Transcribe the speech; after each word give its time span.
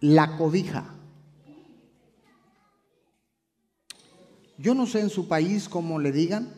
la 0.00 0.36
cobija. 0.36 0.94
Yo 4.58 4.74
no 4.74 4.86
sé 4.86 5.00
en 5.00 5.10
su 5.10 5.28
país 5.28 5.68
cómo 5.68 5.98
le 5.98 6.12
digan, 6.12 6.52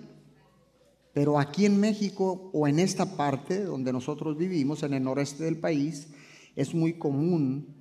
pero 1.12 1.38
aquí 1.38 1.66
en 1.66 1.78
México 1.78 2.50
o 2.52 2.66
en 2.66 2.78
esta 2.78 3.16
parte 3.16 3.62
donde 3.62 3.92
nosotros 3.92 4.36
vivimos, 4.36 4.82
en 4.82 4.94
el 4.94 5.04
noreste 5.04 5.44
del 5.44 5.58
país, 5.58 6.08
es 6.56 6.74
muy 6.74 6.94
común 6.94 7.74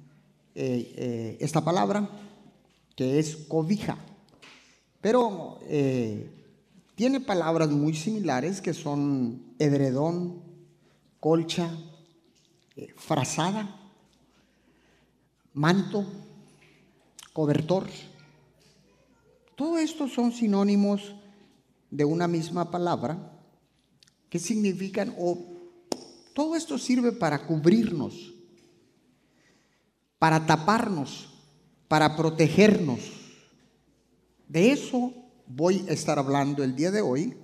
eh, 0.54 0.93
eh, 0.96 1.38
esta 1.39 1.64
palabra, 1.64 2.09
que 2.96 3.20
es 3.20 3.36
cobija. 3.36 3.98
Pero 5.00 5.59
eh, 5.64 6.30
tiene 6.96 7.20
palabras 7.20 7.70
muy 7.71 7.96
similares 7.96 8.62
que 8.62 8.73
son 8.73 9.55
edredón, 9.57 10.43
colcha, 11.20 11.70
frazada, 12.96 13.80
manto, 15.54 16.05
cobertor. 17.33 17.87
Todo 19.55 19.78
esto 19.78 20.07
son 20.07 20.32
sinónimos 20.32 21.15
de 21.89 22.05
una 22.05 22.28
misma 22.28 22.71
palabra 22.71 23.32
que 24.29 24.39
significan 24.39 25.14
o 25.19 25.37
todo 26.33 26.56
esto 26.56 26.78
sirve 26.78 27.11
para 27.11 27.45
cubrirnos, 27.45 28.33
para 30.18 30.45
taparnos, 30.45 31.29
para 31.87 32.16
protegernos. 32.16 33.00
De 34.47 34.72
eso 34.72 35.14
voy 35.45 35.86
a 35.89 35.92
estar 35.92 36.17
hablando 36.17 36.64
el 36.64 36.75
día 36.75 36.92
de 36.92 37.02
hoy 37.02 37.36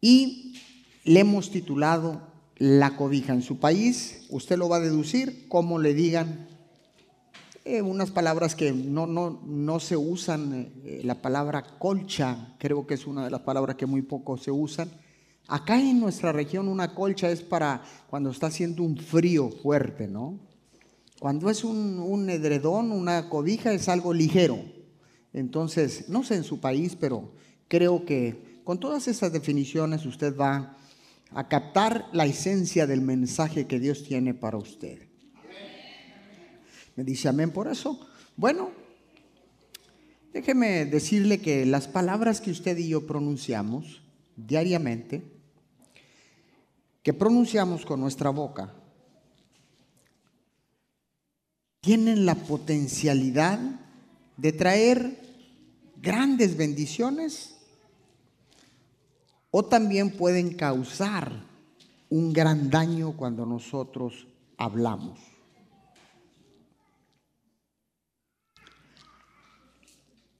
y 0.00 0.60
le 1.04 1.20
hemos 1.20 1.50
titulado 1.50 2.33
La 2.56 2.96
cobija 2.96 3.32
en 3.32 3.42
su 3.42 3.58
país. 3.58 4.26
Usted 4.30 4.56
lo 4.56 4.68
va 4.68 4.76
a 4.76 4.80
deducir 4.80 5.48
como 5.48 5.78
le 5.78 5.94
digan 5.94 6.48
eh, 7.66 7.80
unas 7.80 8.10
palabras 8.10 8.54
que 8.54 8.72
no, 8.72 9.06
no, 9.06 9.40
no 9.46 9.80
se 9.80 9.96
usan, 9.96 10.70
eh, 10.84 11.00
la 11.02 11.22
palabra 11.22 11.62
colcha, 11.78 12.54
creo 12.58 12.86
que 12.86 12.92
es 12.92 13.06
una 13.06 13.24
de 13.24 13.30
las 13.30 13.40
palabras 13.40 13.76
que 13.76 13.86
muy 13.86 14.02
poco 14.02 14.36
se 14.36 14.50
usan. 14.50 14.90
Acá 15.48 15.80
en 15.80 15.98
nuestra 15.98 16.30
región 16.30 16.68
una 16.68 16.94
colcha 16.94 17.30
es 17.30 17.40
para 17.42 17.82
cuando 18.10 18.30
está 18.30 18.48
haciendo 18.48 18.82
un 18.82 18.98
frío 18.98 19.50
fuerte, 19.50 20.06
¿no? 20.06 20.38
Cuando 21.18 21.48
es 21.48 21.64
un, 21.64 21.98
un 22.00 22.28
edredón, 22.28 22.92
una 22.92 23.30
cobija, 23.30 23.72
es 23.72 23.88
algo 23.88 24.12
ligero. 24.12 24.58
Entonces, 25.32 26.10
no 26.10 26.22
sé 26.22 26.34
en 26.34 26.44
su 26.44 26.60
país, 26.60 26.96
pero 27.00 27.32
creo 27.66 28.04
que 28.04 28.60
con 28.62 28.78
todas 28.78 29.08
esas 29.08 29.32
definiciones 29.32 30.04
usted 30.04 30.36
va 30.36 30.76
a 31.34 31.48
captar 31.48 32.08
la 32.12 32.26
esencia 32.26 32.86
del 32.86 33.00
mensaje 33.00 33.66
que 33.66 33.80
Dios 33.80 34.04
tiene 34.04 34.34
para 34.34 34.56
usted. 34.56 35.08
Me 36.96 37.02
dice 37.02 37.28
amén 37.28 37.50
por 37.50 37.66
eso. 37.66 37.98
Bueno, 38.36 38.70
déjeme 40.32 40.86
decirle 40.86 41.40
que 41.40 41.66
las 41.66 41.88
palabras 41.88 42.40
que 42.40 42.52
usted 42.52 42.76
y 42.78 42.88
yo 42.88 43.06
pronunciamos 43.06 44.02
diariamente, 44.36 45.22
que 47.02 47.12
pronunciamos 47.12 47.84
con 47.84 48.00
nuestra 48.00 48.30
boca, 48.30 48.72
tienen 51.80 52.24
la 52.24 52.36
potencialidad 52.36 53.58
de 54.36 54.52
traer 54.52 55.20
grandes 56.00 56.56
bendiciones 56.56 57.53
o 59.56 59.64
también 59.64 60.10
pueden 60.10 60.54
causar 60.54 61.30
un 62.10 62.32
gran 62.32 62.70
daño 62.70 63.16
cuando 63.16 63.46
nosotros 63.46 64.26
hablamos. 64.56 65.20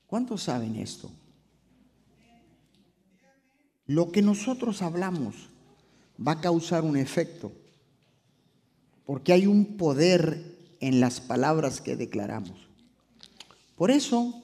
¿Cuántos 0.09 0.43
saben 0.43 0.75
esto? 0.75 1.13
Lo 3.87 4.11
que 4.11 4.21
nosotros 4.21 4.83
hablamos 4.83 5.49
va 6.19 6.33
a 6.33 6.41
causar 6.41 6.83
un 6.83 6.97
efecto, 6.97 7.53
porque 9.07 9.33
hay 9.33 9.47
un 9.47 9.77
poder 9.77 10.57
en 10.81 10.99
las 10.99 11.21
palabras 11.21 11.81
que 11.81 11.95
declaramos. 11.95 12.69
Por 13.77 13.93
eso, 13.93 14.43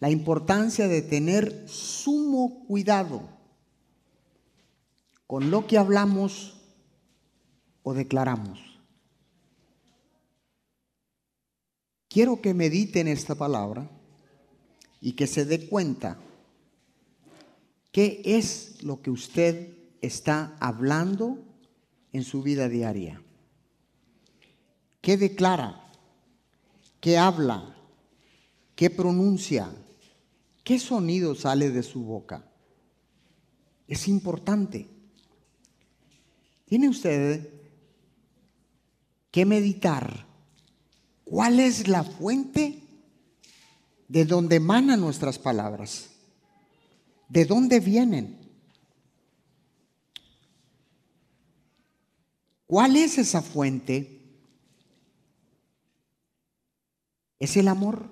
la 0.00 0.10
importancia 0.10 0.88
de 0.88 1.02
tener 1.02 1.68
sumo 1.68 2.64
cuidado 2.66 3.33
con 5.26 5.50
lo 5.50 5.66
que 5.66 5.78
hablamos 5.78 6.60
o 7.82 7.94
declaramos. 7.94 8.60
Quiero 12.08 12.40
que 12.40 12.54
mediten 12.54 13.08
esta 13.08 13.34
palabra 13.34 13.90
y 15.00 15.12
que 15.12 15.26
se 15.26 15.44
dé 15.44 15.68
cuenta 15.68 16.16
qué 17.90 18.22
es 18.24 18.82
lo 18.82 19.02
que 19.02 19.10
usted 19.10 19.76
está 20.00 20.56
hablando 20.60 21.38
en 22.12 22.22
su 22.22 22.42
vida 22.42 22.68
diaria. 22.68 23.20
¿Qué 25.00 25.16
declara? 25.16 25.92
¿Qué 27.00 27.18
habla? 27.18 27.76
¿Qué 28.76 28.90
pronuncia? 28.90 29.70
¿Qué 30.62 30.78
sonido 30.78 31.34
sale 31.34 31.70
de 31.70 31.82
su 31.82 32.04
boca? 32.04 32.48
Es 33.86 34.08
importante. 34.08 34.93
Tiene 36.64 36.88
usted 36.88 37.48
que 39.30 39.44
meditar 39.44 40.26
cuál 41.24 41.60
es 41.60 41.88
la 41.88 42.04
fuente 42.04 42.82
de 44.08 44.24
dónde 44.24 44.56
emanan 44.56 45.00
nuestras 45.00 45.38
palabras, 45.38 46.10
de 47.28 47.44
dónde 47.44 47.80
vienen. 47.80 48.38
¿Cuál 52.66 52.96
es 52.96 53.18
esa 53.18 53.42
fuente? 53.42 54.20
¿Es 57.38 57.56
el 57.56 57.68
amor? 57.68 58.10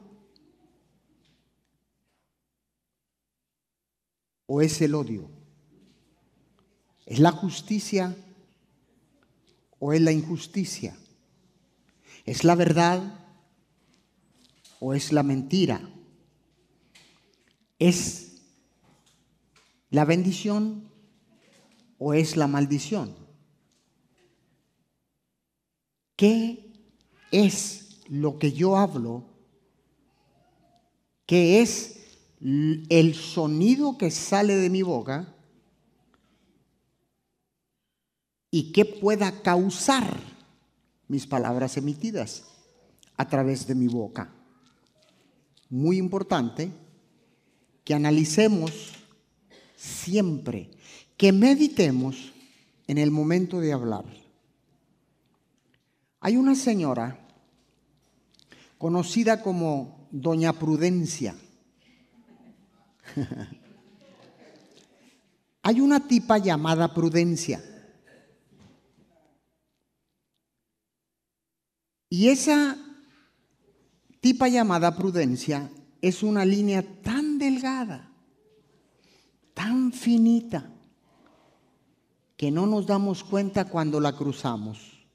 ¿O 4.46 4.60
es 4.60 4.80
el 4.82 4.94
odio? 4.94 5.30
¿Es 7.06 7.18
la 7.18 7.32
justicia 7.32 8.14
o 9.84 9.92
es 9.92 10.00
la 10.00 10.12
injusticia? 10.12 10.96
¿Es 12.24 12.44
la 12.44 12.54
verdad 12.54 13.02
o 14.78 14.94
es 14.94 15.10
la 15.10 15.24
mentira? 15.24 15.80
¿Es 17.80 18.36
la 19.90 20.04
bendición 20.04 20.88
o 21.98 22.14
es 22.14 22.36
la 22.36 22.46
maldición? 22.46 23.16
¿Qué 26.14 26.72
es 27.32 28.02
lo 28.06 28.38
que 28.38 28.52
yo 28.52 28.76
hablo? 28.76 29.24
¿Qué 31.26 31.60
es 31.60 31.98
el 32.40 33.16
sonido 33.16 33.98
que 33.98 34.12
sale 34.12 34.54
de 34.54 34.70
mi 34.70 34.82
boca? 34.82 35.31
¿Y 38.52 38.70
qué 38.70 38.84
pueda 38.84 39.42
causar 39.42 40.20
mis 41.08 41.26
palabras 41.26 41.76
emitidas 41.76 42.44
a 43.16 43.28
través 43.28 43.66
de 43.66 43.74
mi 43.74 43.88
boca? 43.88 44.30
muy 45.72 45.96
importante 45.96 46.70
que 47.82 47.94
analicemos 47.94 48.92
siempre, 49.74 50.70
que 51.16 51.32
meditemos 51.32 52.30
en 52.86 52.98
el 52.98 53.10
momento 53.10 53.58
de 53.58 53.72
hablar. 53.72 54.04
Hay 56.20 56.36
una 56.36 56.54
señora 56.54 57.26
conocida 58.76 59.42
como 59.42 60.06
Doña 60.10 60.52
Prudencia. 60.52 61.34
Hay 65.62 65.80
una 65.80 66.06
tipa 66.06 66.36
llamada 66.36 66.92
Prudencia. 66.92 67.62
Y 72.12 72.28
esa 72.28 72.76
tipa 74.20 74.46
llamada 74.46 74.94
prudencia 74.94 75.70
es 76.02 76.22
una 76.22 76.44
línea 76.44 76.82
tan 77.00 77.38
delgada, 77.38 78.12
tan 79.54 79.94
finita, 79.94 80.70
que 82.36 82.50
no 82.50 82.66
nos 82.66 82.86
damos 82.86 83.24
cuenta 83.24 83.64
cuando 83.64 83.98
la 83.98 84.14
cruzamos. 84.14 85.06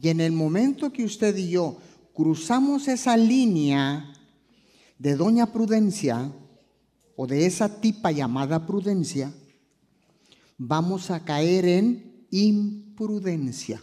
Y 0.00 0.08
en 0.08 0.22
el 0.22 0.32
momento 0.32 0.90
que 0.90 1.04
usted 1.04 1.36
y 1.36 1.50
yo 1.50 1.76
cruzamos 2.14 2.88
esa 2.88 3.14
línea 3.14 4.10
de 4.98 5.14
Doña 5.14 5.52
Prudencia 5.52 6.32
o 7.16 7.26
de 7.26 7.44
esa 7.44 7.82
tipa 7.82 8.12
llamada 8.12 8.66
Prudencia, 8.66 9.30
vamos 10.56 11.10
a 11.10 11.22
caer 11.22 11.66
en 11.66 12.26
imprudencia. 12.30 13.82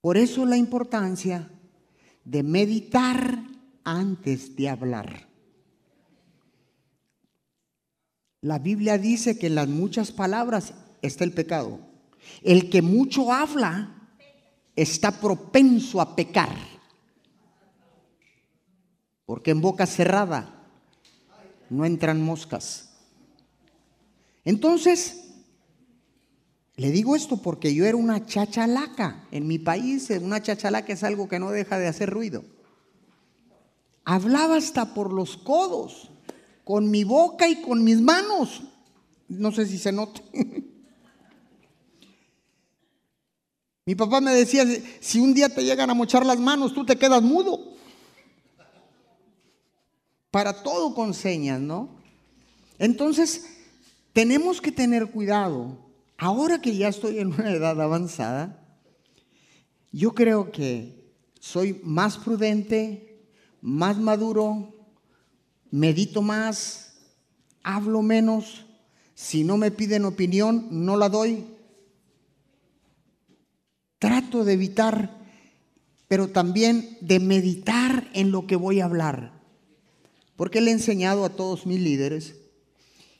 Por 0.00 0.16
eso 0.16 0.46
la 0.46 0.56
importancia 0.56 1.50
de 2.24 2.42
meditar 2.42 3.44
antes 3.84 4.56
de 4.56 4.68
hablar. 4.68 5.28
La 8.42 8.58
Biblia 8.58 8.96
dice 8.96 9.38
que 9.38 9.48
en 9.48 9.56
las 9.56 9.68
muchas 9.68 10.12
palabras 10.12 10.72
está 11.02 11.24
el 11.24 11.32
pecado. 11.32 11.78
El 12.42 12.70
que 12.70 12.80
mucho 12.80 13.32
habla 13.32 14.08
está 14.76 15.20
propenso 15.20 16.00
a 16.00 16.16
pecar. 16.16 16.56
Porque 19.26 19.50
en 19.50 19.60
boca 19.60 19.86
cerrada 19.86 20.66
no 21.68 21.84
entran 21.84 22.22
moscas. 22.22 22.90
Entonces, 24.44 25.29
le 26.80 26.90
digo 26.92 27.14
esto 27.14 27.36
porque 27.36 27.74
yo 27.74 27.84
era 27.84 27.98
una 27.98 28.24
chachalaca. 28.24 29.26
En 29.32 29.46
mi 29.46 29.58
país, 29.58 30.08
una 30.22 30.40
chachalaca 30.40 30.94
es 30.94 31.04
algo 31.04 31.28
que 31.28 31.38
no 31.38 31.50
deja 31.50 31.78
de 31.78 31.86
hacer 31.86 32.08
ruido. 32.08 32.42
Hablaba 34.06 34.56
hasta 34.56 34.94
por 34.94 35.12
los 35.12 35.36
codos, 35.36 36.10
con 36.64 36.90
mi 36.90 37.04
boca 37.04 37.46
y 37.46 37.60
con 37.60 37.84
mis 37.84 38.00
manos. 38.00 38.62
No 39.28 39.52
sé 39.52 39.66
si 39.66 39.76
se 39.76 39.92
nota. 39.92 40.22
Mi 43.84 43.94
papá 43.94 44.22
me 44.22 44.32
decía, 44.32 44.64
si 45.00 45.20
un 45.20 45.34
día 45.34 45.50
te 45.50 45.64
llegan 45.64 45.90
a 45.90 45.94
mochar 45.94 46.24
las 46.24 46.38
manos, 46.38 46.72
tú 46.72 46.86
te 46.86 46.96
quedas 46.96 47.22
mudo. 47.22 47.74
Para 50.30 50.62
todo 50.62 50.94
con 50.94 51.12
señas, 51.12 51.60
¿no? 51.60 51.90
Entonces, 52.78 53.58
tenemos 54.14 54.62
que 54.62 54.72
tener 54.72 55.10
cuidado. 55.10 55.89
Ahora 56.22 56.60
que 56.60 56.76
ya 56.76 56.88
estoy 56.88 57.18
en 57.18 57.28
una 57.28 57.50
edad 57.50 57.80
avanzada, 57.80 58.62
yo 59.90 60.12
creo 60.12 60.52
que 60.52 61.14
soy 61.40 61.80
más 61.82 62.18
prudente, 62.18 63.24
más 63.62 63.96
maduro, 63.96 64.74
medito 65.70 66.20
más, 66.20 66.92
hablo 67.62 68.02
menos. 68.02 68.66
Si 69.14 69.44
no 69.44 69.56
me 69.56 69.70
piden 69.70 70.04
opinión, 70.04 70.68
no 70.70 70.98
la 70.98 71.08
doy. 71.08 71.46
Trato 73.98 74.44
de 74.44 74.52
evitar, 74.52 75.22
pero 76.06 76.28
también 76.28 76.98
de 77.00 77.18
meditar 77.18 78.10
en 78.12 78.30
lo 78.30 78.46
que 78.46 78.56
voy 78.56 78.80
a 78.80 78.84
hablar. 78.84 79.40
Porque 80.36 80.60
le 80.60 80.70
he 80.70 80.74
enseñado 80.74 81.24
a 81.24 81.30
todos 81.30 81.64
mis 81.64 81.80
líderes 81.80 82.36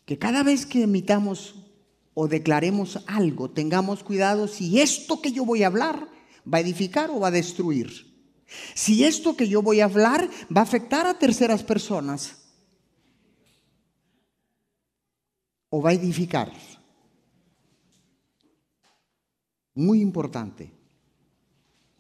que 0.05 0.19
cada 0.19 0.43
vez 0.43 0.67
que 0.67 0.83
emitamos 0.83 1.70
o 2.15 2.29
declaremos 2.29 3.03
algo, 3.07 3.51
tengamos 3.51 4.03
cuidado 4.03 4.49
si 4.49 4.81
esto 4.81 5.21
que 5.21 5.33
yo 5.33 5.45
voy 5.45 5.63
a 5.63 5.69
hablar 5.69 6.09
va 6.43 6.59
a 6.59 6.61
edificar 6.61 7.11
o 7.11 7.21
va 7.21 7.29
a 7.29 7.33
destruir. 7.33 8.11
Si 8.75 9.05
esto 9.05 9.37
que 9.37 9.49
yo 9.49 9.63
voy 9.63 9.81
a 9.81 9.85
hablar 9.85 10.29
va 10.55 10.61
a 10.61 10.65
afectar 10.65 11.07
a 11.07 11.19
terceras 11.19 11.63
personas 11.63 12.37
o 15.69 15.81
va 15.81 15.91
a 15.91 15.95
edificar. 15.95 16.53
Muy 19.75 20.01
importante, 20.01 20.73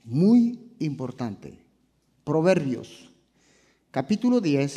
muy 0.02 0.74
importante. 0.80 1.64
Proverbios, 2.24 3.10
capítulo 3.90 4.40
10, 4.40 4.74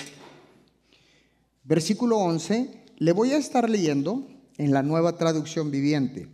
versículo 1.63 2.17
11, 2.19 2.85
le 2.97 3.11
voy 3.11 3.31
a 3.31 3.37
estar 3.37 3.67
leyendo 3.67 4.27
en 4.57 4.71
la 4.71 4.83
nueva 4.83 5.17
traducción 5.17 5.71
viviente. 5.71 6.29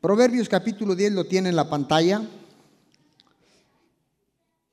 Proverbios 0.00 0.48
capítulo 0.48 0.94
10 0.94 1.12
lo 1.12 1.24
tiene 1.26 1.48
en 1.48 1.56
la 1.56 1.68
pantalla. 1.68 2.28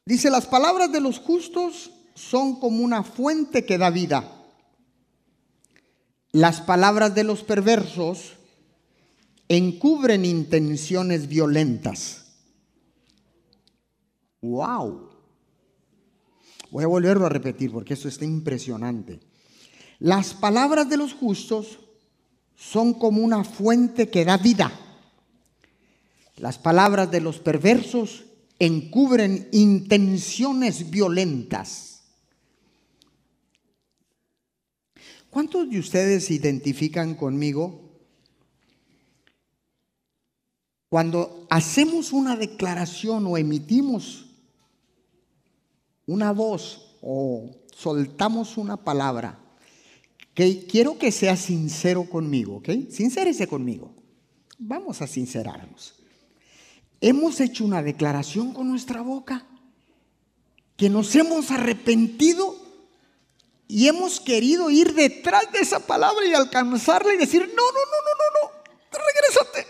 Dice, 0.05 0.29
las 0.29 0.45
palabras 0.45 0.91
de 0.91 1.01
los 1.01 1.19
justos 1.19 1.91
son 2.13 2.59
como 2.59 2.83
una 2.83 3.03
fuente 3.03 3.65
que 3.65 3.77
da 3.77 3.89
vida. 3.89 4.31
Las 6.31 6.61
palabras 6.61 7.15
de 7.15 7.23
los 7.23 7.43
perversos 7.43 8.33
encubren 9.47 10.25
intenciones 10.25 11.27
violentas. 11.27 12.25
¡Wow! 14.41 15.09
Voy 16.71 16.83
a 16.83 16.87
volverlo 16.87 17.25
a 17.25 17.29
repetir 17.29 17.71
porque 17.71 17.93
esto 17.93 18.07
está 18.07 18.25
impresionante. 18.25 19.19
Las 19.99 20.33
palabras 20.33 20.89
de 20.89 20.97
los 20.97 21.13
justos 21.13 21.79
son 22.55 22.93
como 22.93 23.21
una 23.21 23.43
fuente 23.43 24.09
que 24.09 24.25
da 24.25 24.37
vida. 24.37 24.71
Las 26.37 26.57
palabras 26.57 27.11
de 27.11 27.21
los 27.21 27.39
perversos 27.39 28.25
encubren 28.59 29.47
intenciones 29.51 30.89
violentas. 30.89 32.03
¿Cuántos 35.29 35.69
de 35.69 35.79
ustedes 35.79 36.31
identifican 36.31 37.15
conmigo 37.15 37.85
Cuando 40.95 41.45
hacemos 41.49 42.13
una 42.13 42.37
declaración 42.37 43.27
o 43.27 43.35
emitimos 43.35 44.27
una 46.05 46.31
voz 46.31 46.95
o 47.01 47.51
soltamos 47.75 48.57
una 48.57 48.77
palabra, 48.77 49.37
quiero 50.35 50.97
que 50.97 51.11
sea 51.11 51.37
sincero 51.37 52.03
conmigo, 52.09 52.57
¿ok? 52.57 52.69
Sincérese 52.89 53.47
conmigo. 53.47 53.93
Vamos 54.57 55.01
a 55.01 55.07
sincerarnos. 55.07 55.95
Hemos 57.01 57.39
hecho 57.39 57.65
una 57.65 57.81
declaración 57.81 58.53
con 58.53 58.69
nuestra 58.69 59.01
boca 59.01 59.45
que 60.75 60.89
nos 60.89 61.15
hemos 61.15 61.51
arrepentido 61.51 62.55
y 63.67 63.87
hemos 63.87 64.19
querido 64.19 64.69
ir 64.69 64.93
detrás 64.93 65.51
de 65.51 65.59
esa 65.59 65.79
palabra 65.79 66.25
y 66.25 66.33
alcanzarla 66.33 67.13
y 67.13 67.17
decir, 67.17 67.41
no, 67.41 67.47
no, 67.47 67.55
no, 67.55 67.97
no, 68.05 68.15
no, 68.19 68.51
no, 68.91 68.99
regrésate. 69.05 69.67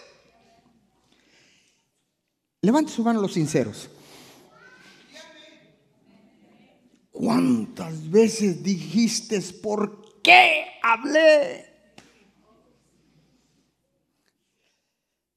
Levante 2.62 2.91
su 2.91 3.03
mano 3.03 3.21
los 3.21 3.33
sinceros. 3.33 3.89
¿Cuántas 7.12 8.09
veces 8.09 8.63
dijiste 8.63 9.39
por 9.62 10.04
qué 10.25 10.66
hablé? 10.81 11.66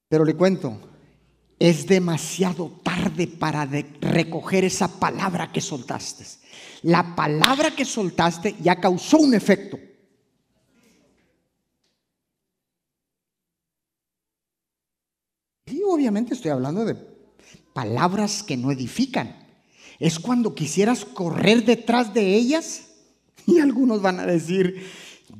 Pero 0.08 0.24
le 0.24 0.34
cuento, 0.34 0.80
es 1.58 1.86
demasiado 1.86 2.80
tarde 2.82 3.26
para 3.26 3.66
recoger 4.00 4.64
esa 4.64 4.88
palabra 4.88 5.52
que 5.52 5.60
soltaste. 5.60 6.24
La 6.82 7.14
palabra 7.14 7.70
que 7.76 7.84
soltaste 7.84 8.56
ya 8.62 8.80
causó 8.80 9.18
un 9.18 9.34
efecto. 9.34 9.78
Y 15.66 15.82
obviamente 15.82 16.32
estoy 16.32 16.50
hablando 16.50 16.86
de 16.86 16.96
palabras 17.74 18.42
que 18.42 18.56
no 18.56 18.72
edifican. 18.72 19.46
Es 19.98 20.18
cuando 20.18 20.54
quisieras 20.54 21.04
correr 21.04 21.64
detrás 21.64 22.14
de 22.14 22.34
ellas 22.34 22.87
y 23.48 23.60
algunos 23.60 24.02
van 24.02 24.20
a 24.20 24.26
decir, 24.26 24.86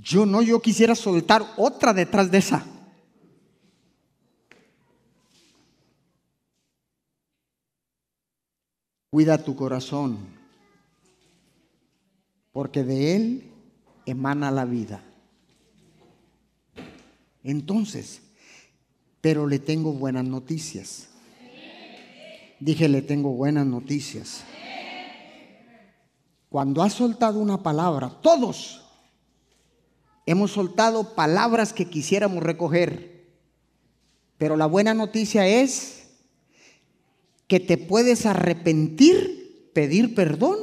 yo 0.03 0.25
no, 0.25 0.41
yo 0.41 0.62
quisiera 0.62 0.95
soltar 0.95 1.45
otra 1.59 1.93
detrás 1.93 2.31
de 2.31 2.38
esa. 2.38 2.65
Cuida 9.11 9.45
tu 9.45 9.55
corazón, 9.55 10.19
porque 12.53 12.83
de 12.83 13.17
él 13.17 13.50
emana 14.07 14.50
la 14.50 14.65
vida. 14.65 15.03
Entonces, 17.45 18.23
pero 19.21 19.47
le 19.47 19.59
tengo 19.59 19.93
buenas 19.93 20.25
noticias. 20.25 21.09
Dije, 22.59 22.88
le 22.88 23.03
tengo 23.03 23.33
buenas 23.33 23.67
noticias. 23.67 24.45
Cuando 26.49 26.83
has 26.83 26.95
soltado 26.95 27.38
una 27.38 27.62
palabra, 27.62 28.11
todos 28.23 28.83
hemos 30.25 30.52
soltado 30.52 31.14
palabras 31.14 31.73
que 31.73 31.87
quisiéramos 31.87 32.43
recoger. 32.43 33.26
Pero 34.38 34.57
la 34.57 34.67
buena 34.67 34.95
noticia 34.95 35.47
es 35.47 36.09
que 37.47 37.61
te 37.61 37.76
puedes 37.76 38.26
arrepentir, 38.26 39.71
pedir 39.75 40.14
perdón. 40.14 40.59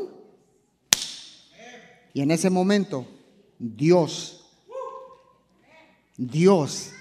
Y 2.13 2.21
en 2.21 2.31
ese 2.31 2.49
momento, 2.49 3.05
Dios, 3.59 4.45
Dios 6.15 6.91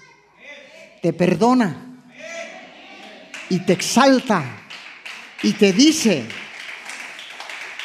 te 1.01 1.13
perdona 1.13 2.03
y 3.49 3.59
te 3.59 3.73
exalta 3.73 4.43
y 5.43 5.53
te 5.53 5.71
dice, 5.71 6.27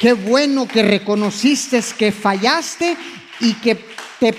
qué 0.01 0.13
bueno 0.13 0.67
que 0.67 0.81
reconociste 0.81 1.79
que 1.95 2.11
fallaste 2.11 2.97
y 3.39 3.53
que 3.53 3.77
te, 4.19 4.33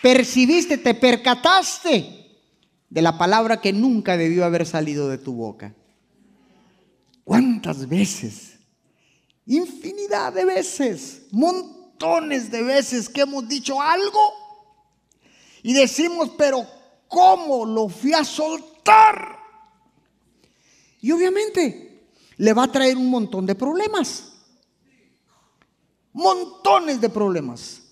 percibiste, 0.00 0.78
te 0.78 0.94
percataste 0.94 2.38
de 2.88 3.02
la 3.02 3.18
palabra 3.18 3.60
que 3.60 3.72
nunca 3.72 4.16
debió 4.16 4.44
haber 4.44 4.64
salido 4.64 5.08
de 5.08 5.18
tu 5.18 5.32
boca. 5.32 5.74
¿Cuántas 7.24 7.88
veces? 7.88 8.60
Infinidad 9.44 10.32
de 10.32 10.44
veces, 10.44 11.22
montones 11.32 12.48
de 12.48 12.62
veces 12.62 13.08
que 13.08 13.22
hemos 13.22 13.48
dicho 13.48 13.82
algo 13.82 14.20
y 15.64 15.72
decimos, 15.72 16.30
pero 16.38 16.64
¿cómo 17.08 17.66
lo 17.66 17.88
fui 17.88 18.12
a 18.12 18.22
soltar? 18.22 19.36
Y 21.00 21.10
obviamente 21.10 21.81
le 22.42 22.52
va 22.52 22.64
a 22.64 22.72
traer 22.72 22.96
un 22.96 23.08
montón 23.08 23.46
de 23.46 23.54
problemas. 23.54 24.32
Montones 26.12 27.00
de 27.00 27.08
problemas. 27.08 27.82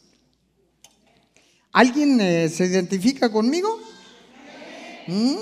¿Alguien 1.71 2.21
eh, 2.21 2.49
se 2.49 2.67
identifica 2.67 3.31
conmigo? 3.31 3.79
¿Mm? 5.07 5.37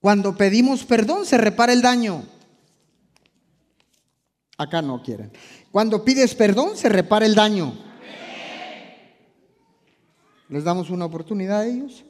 Cuando 0.00 0.36
pedimos 0.36 0.84
perdón 0.84 1.26
se 1.26 1.38
repara 1.38 1.72
el 1.72 1.80
daño. 1.80 2.24
Acá 4.58 4.82
no 4.82 5.00
quieren. 5.00 5.30
Cuando 5.70 6.04
pides 6.04 6.34
perdón 6.34 6.76
se 6.76 6.88
repara 6.88 7.24
el 7.24 7.36
daño. 7.36 7.72
¿Les 10.48 10.64
damos 10.64 10.90
una 10.90 11.04
oportunidad 11.04 11.60
a 11.60 11.66
ellos? 11.68 12.04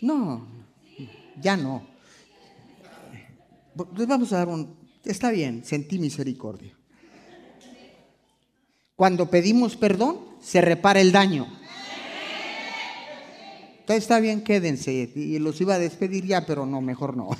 No, 0.00 0.46
ya 1.40 1.56
no. 1.56 1.89
Les 3.96 4.06
vamos 4.06 4.32
a 4.32 4.38
dar 4.38 4.48
un... 4.48 4.76
Está 5.04 5.30
bien, 5.30 5.64
sentí 5.64 5.98
misericordia. 5.98 6.76
Cuando 8.96 9.30
pedimos 9.30 9.76
perdón, 9.76 10.18
se 10.42 10.60
repara 10.60 11.00
el 11.00 11.12
daño. 11.12 11.46
Entonces 13.80 14.04
está 14.04 14.20
bien, 14.20 14.44
quédense. 14.44 15.10
Y 15.14 15.38
los 15.38 15.60
iba 15.60 15.74
a 15.74 15.78
despedir 15.78 16.26
ya, 16.26 16.44
pero 16.46 16.66
no, 16.66 16.80
mejor 16.80 17.16
no. 17.16 17.30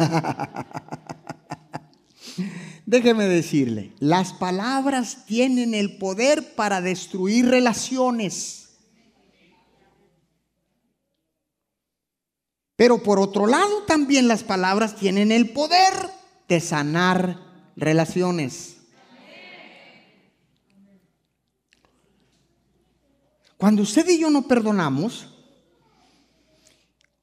Déjeme 2.87 3.27
decirle, 3.27 3.93
las 4.01 4.33
palabras 4.33 5.27
tienen 5.27 5.75
el 5.75 5.99
poder 5.99 6.55
para 6.57 6.81
destruir 6.81 7.47
relaciones. 7.47 8.71
Pero 12.75 13.03
por 13.03 13.21
otro 13.21 13.47
lado, 13.47 13.85
también 13.87 14.27
las 14.27 14.43
palabras 14.43 14.97
tienen 14.97 15.31
el 15.31 15.51
poder 15.51 15.93
de 16.51 16.59
sanar 16.59 17.39
relaciones. 17.77 18.79
Cuando 23.57 23.83
usted 23.83 24.09
y 24.09 24.19
yo 24.19 24.31
no 24.31 24.49
perdonamos, 24.49 25.29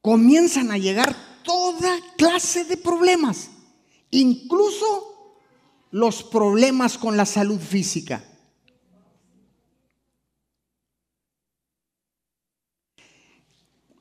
comienzan 0.02 0.72
a 0.72 0.78
llegar 0.78 1.14
toda 1.44 2.00
clase 2.18 2.64
de 2.64 2.78
problemas, 2.78 3.50
incluso 4.12 5.36
los 5.92 6.24
problemas 6.24 6.98
con 6.98 7.18
la 7.18 7.26
salud 7.26 7.60
física. 7.60 8.24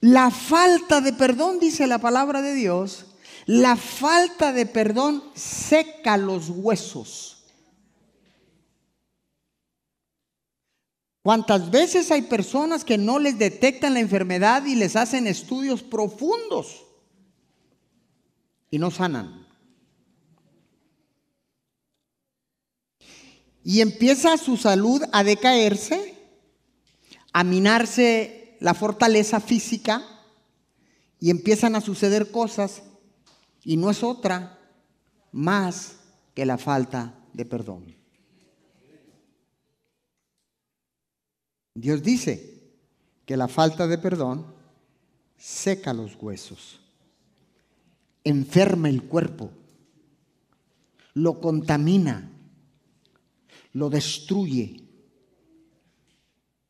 La 0.01 0.31
falta 0.31 1.01
de 1.01 1.13
perdón, 1.13 1.59
dice 1.59 1.89
la 1.89 1.99
palabra 1.99 2.43
de 2.43 2.55
Dios, 2.55 3.16
la 3.47 3.77
falta 3.77 4.53
de 4.53 4.67
perdón 4.67 5.23
seca 5.35 6.17
los 6.17 6.51
huesos. 6.51 7.33
¿Cuántas 11.23 11.71
veces 11.71 12.11
hay 12.11 12.23
personas 12.23 12.85
que 12.85 12.99
no 12.99 13.19
les 13.19 13.39
detectan 13.39 13.95
la 13.95 14.01
enfermedad 14.01 14.65
y 14.67 14.75
les 14.75 14.95
hacen 14.95 15.27
estudios 15.27 15.83
profundos 15.83 16.85
y 18.71 18.79
no 18.79 18.91
sanan? 18.91 19.47
Y 23.65 23.81
empieza 23.81 24.37
su 24.37 24.57
salud 24.57 25.03
a 25.13 25.25
decaerse, 25.25 26.15
a 27.33 27.43
minarse 27.43 28.57
la 28.61 28.75
fortaleza 28.75 29.41
física 29.41 30.05
y 31.19 31.31
empiezan 31.31 31.75
a 31.75 31.81
suceder 31.81 32.31
cosas 32.31 32.83
y 33.67 33.77
no 33.77 33.91
es 33.91 34.05
otra 34.05 34.61
más 35.33 35.97
que 36.35 36.47
la 36.47 36.57
falta 36.57 37.19
de 37.33 37.45
perdón. 37.45 37.97
Dios 41.75 42.01
dice 42.01 42.63
que 43.25 43.37
la 43.37 43.49
falta 43.49 43.89
de 43.89 43.99
perdón 43.99 44.47
seca 45.37 45.93
los 45.93 46.15
huesos, 46.15 46.81
enferma 48.23 48.89
el 48.89 49.03
cuerpo, 49.03 49.51
lo 51.15 51.41
contamina, 51.41 52.31
lo 53.73 53.91
destruye. 53.91 54.81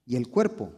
Y 0.06 0.16
el 0.16 0.28
cuerpo 0.28 0.72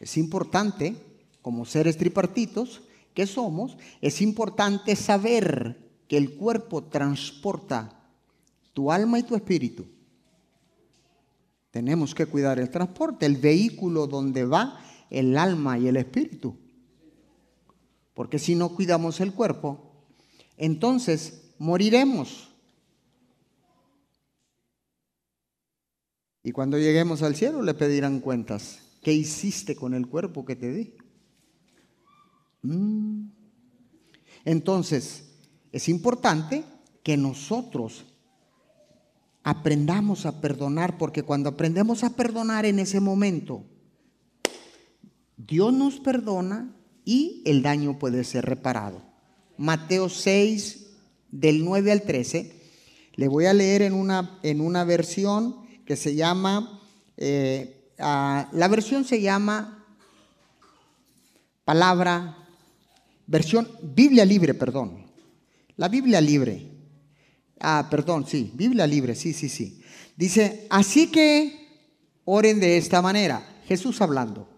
es 0.00 0.16
importante, 0.16 0.96
como 1.42 1.66
seres 1.66 1.98
tripartitos 1.98 2.80
que 3.14 3.26
somos, 3.26 3.76
es 4.00 4.20
importante 4.22 4.96
saber 4.96 5.78
que 6.08 6.16
el 6.16 6.34
cuerpo 6.34 6.84
transporta 6.84 7.98
tu 8.72 8.90
alma 8.90 9.18
y 9.18 9.22
tu 9.22 9.34
espíritu. 9.34 9.84
Tenemos 11.70 12.14
que 12.14 12.26
cuidar 12.26 12.58
el 12.58 12.70
transporte, 12.70 13.26
el 13.26 13.36
vehículo 13.36 14.06
donde 14.06 14.44
va 14.44 14.78
el 15.10 15.36
alma 15.38 15.78
y 15.78 15.88
el 15.88 15.96
espíritu. 15.96 16.56
Porque 18.14 18.38
si 18.38 18.54
no 18.54 18.74
cuidamos 18.74 19.20
el 19.20 19.32
cuerpo, 19.32 19.78
entonces 20.56 21.54
moriremos. 21.58 22.50
Y 26.42 26.52
cuando 26.52 26.78
lleguemos 26.78 27.22
al 27.22 27.36
cielo 27.36 27.62
le 27.62 27.74
pedirán 27.74 28.20
cuentas. 28.20 28.80
¿Qué 29.02 29.12
hiciste 29.12 29.74
con 29.74 29.94
el 29.94 30.06
cuerpo 30.06 30.44
que 30.44 30.56
te 30.56 30.72
di? 30.72 30.94
Mm. 32.62 33.28
Entonces, 34.44 35.24
es 35.72 35.88
importante 35.88 36.64
que 37.02 37.16
nosotros 37.16 38.06
aprendamos 39.44 40.26
a 40.26 40.40
perdonar, 40.40 40.98
porque 40.98 41.22
cuando 41.22 41.50
aprendemos 41.50 42.04
a 42.04 42.10
perdonar 42.10 42.64
en 42.66 42.78
ese 42.78 43.00
momento, 43.00 43.64
Dios 45.36 45.72
nos 45.72 46.00
perdona 46.00 46.74
y 47.04 47.42
el 47.44 47.62
daño 47.62 47.98
puede 47.98 48.24
ser 48.24 48.44
reparado. 48.44 49.02
Mateo 49.56 50.08
6, 50.08 50.86
del 51.30 51.64
9 51.64 51.92
al 51.92 52.02
13, 52.02 52.60
le 53.14 53.28
voy 53.28 53.46
a 53.46 53.54
leer 53.54 53.82
en 53.82 53.94
una, 53.94 54.38
en 54.42 54.60
una 54.60 54.84
versión 54.84 55.56
que 55.84 55.96
se 55.96 56.14
llama... 56.14 56.80
Eh, 57.16 57.78
Ah, 58.04 58.48
la 58.50 58.66
versión 58.66 59.04
se 59.04 59.20
llama 59.20 59.86
palabra, 61.64 62.41
versión 63.32 63.68
Biblia 63.82 64.24
libre, 64.24 64.54
perdón. 64.54 65.06
La 65.76 65.88
Biblia 65.88 66.20
libre. 66.20 66.70
Ah, 67.58 67.88
perdón, 67.90 68.26
sí, 68.28 68.52
Biblia 68.54 68.86
libre, 68.86 69.16
sí, 69.16 69.32
sí, 69.32 69.48
sí. 69.48 69.82
Dice, 70.16 70.66
así 70.70 71.10
que 71.10 71.88
oren 72.24 72.60
de 72.60 72.76
esta 72.76 73.02
manera. 73.02 73.62
Jesús 73.66 74.00
hablando. 74.00 74.48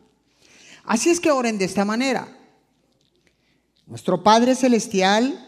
Así 0.84 1.08
es 1.08 1.20
que 1.20 1.30
oren 1.30 1.56
de 1.56 1.64
esta 1.64 1.84
manera. 1.84 2.28
Nuestro 3.86 4.22
Padre 4.22 4.54
Celestial, 4.54 5.38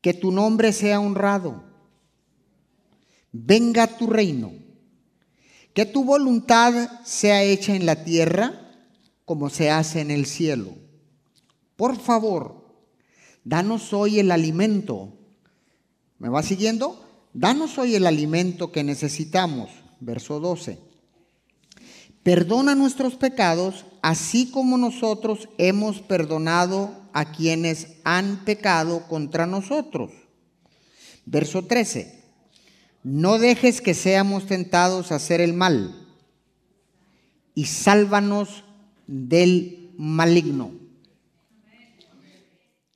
que 0.00 0.14
tu 0.14 0.32
nombre 0.32 0.72
sea 0.72 0.98
honrado. 0.98 1.62
Venga 3.30 3.86
tu 3.86 4.06
reino 4.06 4.64
que 5.74 5.84
tu 5.84 6.04
voluntad 6.04 7.02
sea 7.04 7.42
hecha 7.42 7.74
en 7.74 7.84
la 7.84 8.04
tierra 8.04 8.60
como 9.24 9.50
se 9.50 9.70
hace 9.70 10.00
en 10.00 10.12
el 10.12 10.24
cielo. 10.24 10.83
Por 11.76 11.98
favor, 11.98 12.64
danos 13.44 13.92
hoy 13.92 14.18
el 14.18 14.30
alimento. 14.30 15.12
¿Me 16.18 16.28
va 16.28 16.42
siguiendo? 16.42 17.04
Danos 17.32 17.78
hoy 17.78 17.94
el 17.94 18.06
alimento 18.06 18.72
que 18.72 18.84
necesitamos. 18.84 19.70
Verso 20.00 20.40
12. 20.40 20.78
Perdona 22.22 22.74
nuestros 22.74 23.16
pecados, 23.16 23.84
así 24.02 24.50
como 24.50 24.78
nosotros 24.78 25.48
hemos 25.58 26.00
perdonado 26.00 26.90
a 27.12 27.32
quienes 27.32 27.88
han 28.04 28.44
pecado 28.44 29.06
contra 29.08 29.46
nosotros. 29.46 30.10
Verso 31.26 31.64
13 31.64 32.24
no 33.04 33.38
dejes 33.38 33.82
que 33.82 33.92
seamos 33.92 34.46
tentados 34.46 35.12
a 35.12 35.16
hacer 35.16 35.42
el 35.42 35.52
mal 35.52 35.94
y 37.54 37.66
sálvanos 37.66 38.64
del 39.06 39.90
maligno. 39.98 40.72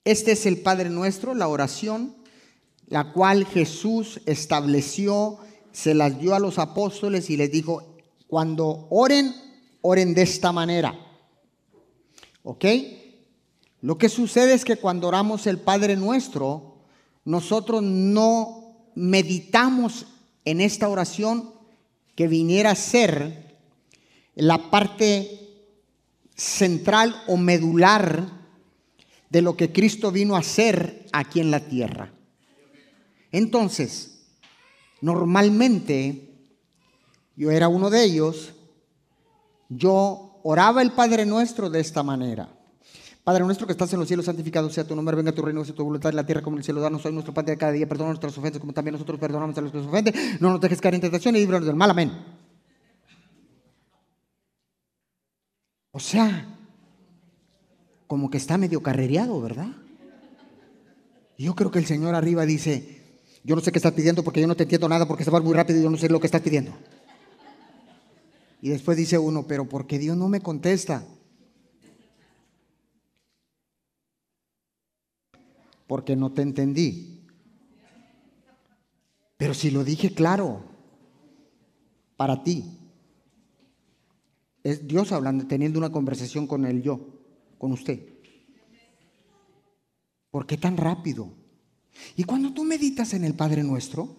Este 0.08 0.32
es 0.32 0.46
el 0.46 0.56
Padre 0.62 0.88
nuestro, 0.88 1.34
la 1.34 1.48
oración, 1.48 2.16
la 2.86 3.12
cual 3.12 3.44
Jesús 3.44 4.22
estableció, 4.24 5.36
se 5.70 5.92
las 5.94 6.18
dio 6.18 6.34
a 6.34 6.38
los 6.38 6.58
apóstoles 6.58 7.28
y 7.28 7.36
les 7.36 7.52
dijo, 7.52 7.94
cuando 8.26 8.86
oren, 8.88 9.34
oren 9.82 10.14
de 10.14 10.22
esta 10.22 10.50
manera. 10.50 10.98
¿Ok? 12.42 12.64
Lo 13.82 13.98
que 13.98 14.08
sucede 14.08 14.54
es 14.54 14.64
que 14.64 14.76
cuando 14.76 15.08
oramos 15.08 15.46
el 15.46 15.58
Padre 15.58 15.94
nuestro, 15.94 16.78
nosotros 17.26 17.82
no 17.82 18.88
meditamos 18.94 20.06
en 20.46 20.62
esta 20.62 20.88
oración 20.88 21.52
que 22.14 22.28
viniera 22.28 22.70
a 22.70 22.76
ser 22.76 23.58
la 24.36 24.70
parte 24.70 25.68
central 26.34 27.14
o 27.26 27.36
medular 27.36 28.37
de 29.30 29.42
lo 29.42 29.56
que 29.56 29.72
Cristo 29.72 30.10
vino 30.10 30.36
a 30.36 30.40
hacer 30.40 31.06
aquí 31.12 31.40
en 31.40 31.50
la 31.50 31.60
tierra. 31.60 32.12
Entonces, 33.30 34.26
normalmente, 35.00 36.34
yo 37.36 37.50
era 37.50 37.68
uno 37.68 37.90
de 37.90 38.04
ellos, 38.04 38.54
yo 39.68 40.40
oraba 40.42 40.82
el 40.82 40.92
Padre 40.92 41.26
Nuestro 41.26 41.68
de 41.68 41.80
esta 41.80 42.02
manera. 42.02 42.48
Padre 43.28 43.44
nuestro 43.44 43.66
que 43.66 43.72
estás 43.72 43.92
en 43.92 43.98
los 43.98 44.08
cielos, 44.08 44.24
santificado 44.24 44.70
sea 44.70 44.84
tu 44.84 44.96
nombre, 44.96 45.14
venga 45.14 45.32
tu 45.32 45.42
reino, 45.42 45.62
sea 45.62 45.74
tu 45.74 45.84
voluntad 45.84 46.08
en 46.08 46.16
la 46.16 46.24
tierra 46.24 46.40
como 46.40 46.56
en 46.56 46.60
el 46.60 46.64
cielo. 46.64 46.80
Danos 46.80 47.04
hoy 47.04 47.12
nuestro 47.12 47.34
pan 47.34 47.44
de 47.44 47.58
cada 47.58 47.72
día, 47.72 47.86
perdona 47.86 48.08
nuestras 48.08 48.38
ofensas 48.38 48.58
como 48.58 48.72
también 48.72 48.94
nosotros 48.94 49.20
perdonamos 49.20 49.58
a 49.58 49.60
los 49.60 49.70
que 49.70 49.76
nos 49.76 49.86
ofenden. 49.86 50.14
No 50.40 50.48
nos 50.52 50.60
dejes 50.62 50.80
caer 50.80 50.94
en 50.94 51.02
tentación 51.02 51.36
y 51.36 51.40
líbranos 51.40 51.66
del 51.66 51.76
mal. 51.76 51.90
Amén. 51.90 52.10
O 55.92 56.00
sea, 56.00 56.57
como 58.08 58.30
que 58.30 58.38
está 58.38 58.58
medio 58.58 58.82
carrereado, 58.82 59.40
¿verdad? 59.40 59.68
Yo 61.36 61.54
creo 61.54 61.70
que 61.70 61.78
el 61.78 61.86
Señor 61.86 62.14
arriba 62.14 62.46
dice, 62.46 63.20
yo 63.44 63.54
no 63.54 63.60
sé 63.60 63.70
qué 63.70 63.78
estás 63.78 63.92
pidiendo 63.92 64.24
porque 64.24 64.40
yo 64.40 64.48
no 64.48 64.56
te 64.56 64.64
entiendo 64.64 64.88
nada 64.88 65.06
porque 65.06 65.24
se 65.24 65.30
va 65.30 65.40
muy 65.40 65.52
rápido 65.54 65.78
y 65.78 65.82
yo 65.82 65.90
no 65.90 65.98
sé 65.98 66.08
lo 66.08 66.18
que 66.18 66.26
estás 66.26 66.40
pidiendo. 66.40 66.72
Y 68.60 68.70
después 68.70 68.96
dice 68.96 69.18
uno, 69.18 69.46
pero 69.46 69.68
¿por 69.68 69.86
qué 69.86 69.98
Dios 69.98 70.16
no 70.16 70.28
me 70.28 70.40
contesta? 70.40 71.06
Porque 75.86 76.16
no 76.16 76.32
te 76.32 76.42
entendí. 76.42 77.26
Pero 79.36 79.54
si 79.54 79.70
lo 79.70 79.84
dije 79.84 80.14
claro, 80.14 80.64
para 82.16 82.42
ti, 82.42 82.64
es 84.64 84.88
Dios 84.88 85.12
hablando, 85.12 85.46
teniendo 85.46 85.78
una 85.78 85.92
conversación 85.92 86.46
con 86.46 86.64
el 86.64 86.82
yo 86.82 87.18
con 87.58 87.72
usted. 87.72 88.00
¿Por 90.30 90.46
qué 90.46 90.56
tan 90.56 90.76
rápido? 90.76 91.32
Y 92.16 92.24
cuando 92.24 92.52
tú 92.52 92.64
meditas 92.64 93.12
en 93.14 93.24
el 93.24 93.34
Padre 93.34 93.62
Nuestro, 93.64 94.16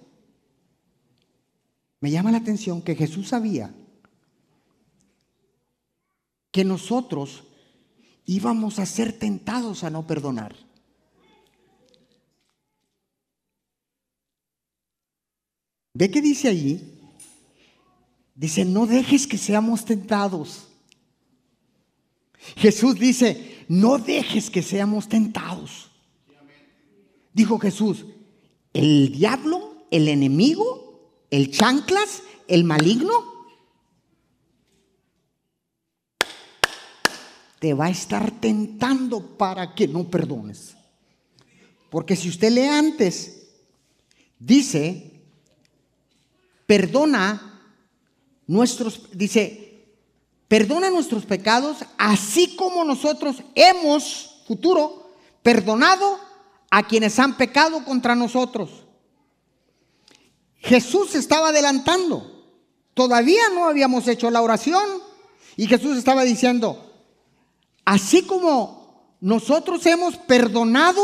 me 2.02 2.12
llama 2.12 2.32
la 2.32 2.38
atención 2.38 2.82
que 2.82 2.96
Jesús 2.96 3.30
sabía 3.30 3.74
que 6.52 6.64
nosotros 6.64 7.44
íbamos 8.26 8.80
a 8.80 8.86
ser 8.86 9.18
tentados 9.18 9.84
a 9.84 9.90
no 9.90 10.08
perdonar. 10.08 10.56
¿Ve 15.94 16.10
qué 16.10 16.22
dice 16.22 16.48
allí? 16.48 16.98
Dice, 18.36 18.64
no 18.64 18.86
dejes 18.88 19.28
que 19.28 19.38
seamos 19.38 19.84
tentados. 19.84 20.69
Jesús 22.56 22.96
dice, 22.96 23.66
no 23.68 23.98
dejes 23.98 24.50
que 24.50 24.62
seamos 24.62 25.08
tentados. 25.08 25.92
Dijo 27.34 27.60
Jesús, 27.60 28.06
el 28.74 29.12
diablo, 29.12 29.86
el 29.92 30.08
enemigo, 30.08 31.26
el 31.30 31.52
chanclas, 31.52 32.24
el 32.48 32.64
maligno, 32.64 33.40
te 37.60 37.74
va 37.74 37.88
a 37.88 37.92
estar 37.92 38.32
tentando 38.40 39.38
para 39.38 39.76
que 39.76 39.88
no 39.88 40.10
perdones. 40.10 40.76
Porque 41.90 42.16
si 42.16 42.30
usted 42.30 42.52
lee 42.52 42.68
antes, 42.68 43.50
dice, 44.40 45.22
perdona 46.66 47.62
nuestros, 48.48 49.10
dice, 49.12 49.69
perdona 50.50 50.90
nuestros 50.90 51.26
pecados, 51.26 51.78
así 51.98 52.56
como 52.58 52.84
nosotros 52.84 53.38
hemos, 53.56 54.42
futuro, 54.48 55.12
perdonado 55.44 56.20
a 56.72 56.86
quienes 56.88 57.18
han 57.20 57.38
pecado 57.38 57.86
contra 57.86 58.16
nosotros. 58.16 58.70
Jesús 60.56 61.16
estaba 61.16 61.50
adelantando. 61.50 62.48
Todavía 62.96 63.44
no 63.54 63.66
habíamos 63.66 64.08
hecho 64.08 64.30
la 64.32 64.42
oración 64.42 64.84
y 65.56 65.68
Jesús 65.68 65.98
estaba 65.98 66.24
diciendo, 66.24 66.94
así 67.86 68.24
como 68.24 69.16
nosotros 69.22 69.86
hemos 69.86 70.18
perdonado, 70.18 71.00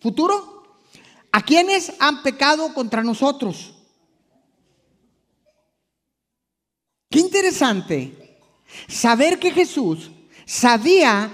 futuro, 0.00 0.78
a 1.32 1.42
quienes 1.42 1.94
han 1.98 2.22
pecado 2.22 2.74
contra 2.74 3.02
nosotros. 3.02 3.74
Qué 7.08 7.20
interesante 7.20 8.23
Saber 8.88 9.38
que 9.38 9.50
Jesús 9.50 10.10
sabía 10.44 11.30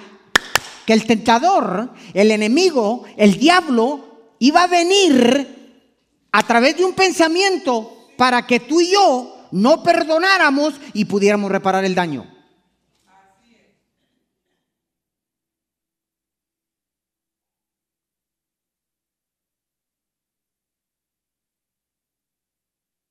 que 0.87 0.93
el 0.93 1.07
tentador, 1.07 1.93
el 2.15 2.31
enemigo, 2.31 3.05
el 3.17 3.39
diablo, 3.39 4.35
iba 4.39 4.65
a 4.65 4.67
venir 4.67 5.87
a 6.33 6.43
través 6.43 6.77
de 6.77 6.85
un 6.85 6.95
pensamiento 6.95 8.09
para 8.17 8.47
que 8.47 8.61
tú 8.61 8.81
y 8.81 8.93
yo 8.93 9.49
no 9.53 9.83
perdonáramos 9.83 10.75
y 10.93 11.05
pudiéramos 11.05 11.51
reparar 11.51 11.85
el 11.85 11.95
daño. 11.95 12.27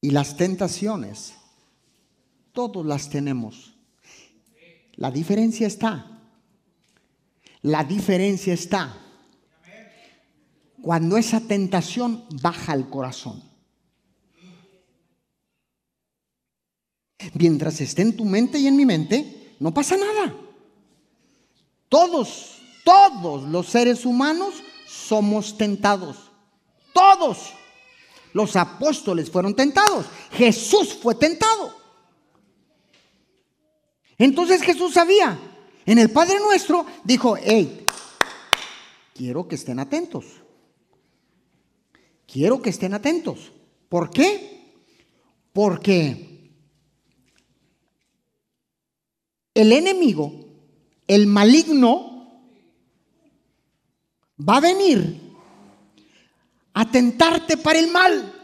Y 0.01 0.11
las 0.11 0.37
tentaciones, 0.37 1.35
todos 2.53 2.85
las 2.85 3.09
tenemos. 3.09 3.78
La 4.99 5.09
diferencia 5.11 5.65
está. 5.65 6.05
La 7.61 7.85
diferencia 7.85 8.53
está 8.53 8.97
cuando 10.81 11.15
esa 11.15 11.39
tentación 11.39 12.25
baja 12.41 12.73
al 12.73 12.89
corazón. 12.89 13.41
Mientras 17.33 17.79
esté 17.79 18.01
en 18.01 18.17
tu 18.17 18.25
mente 18.25 18.59
y 18.59 18.67
en 18.67 18.75
mi 18.75 18.85
mente, 18.85 19.55
no 19.61 19.73
pasa 19.73 19.95
nada. 19.95 20.35
Todos, 21.87 22.57
todos 22.83 23.43
los 23.43 23.67
seres 23.67 24.05
humanos 24.05 24.55
somos 24.85 25.57
tentados. 25.57 26.17
Todos. 26.93 27.53
Los 28.33 28.57
apóstoles 28.57 29.31
fueron 29.31 29.55
tentados. 29.55 30.07
Jesús 30.31 30.93
fue 31.01 31.15
tentado. 31.15 31.78
Entonces 34.19 34.61
Jesús 34.61 34.93
sabía. 34.93 35.39
En 35.85 35.97
el 35.97 36.11
Padre 36.11 36.39
Nuestro 36.39 36.85
dijo, 37.03 37.35
hey, 37.41 37.87
quiero 39.15 39.47
que 39.47 39.55
estén 39.55 39.79
atentos. 39.79 40.25
Quiero 42.27 42.61
que 42.61 42.69
estén 42.69 42.93
atentos. 42.93 43.51
¿Por 43.87 44.11
qué? 44.11 44.75
Porque 45.51 46.51
el 49.55 49.71
enemigo, 49.71 50.45
el 51.07 51.25
maligno, 51.25 52.43
va 54.47 54.57
a 54.57 54.61
venir 54.61 55.33
a 56.73 56.91
tentarte 56.91 57.57
para 57.57 57.79
el 57.79 57.89
mal. 57.89 58.38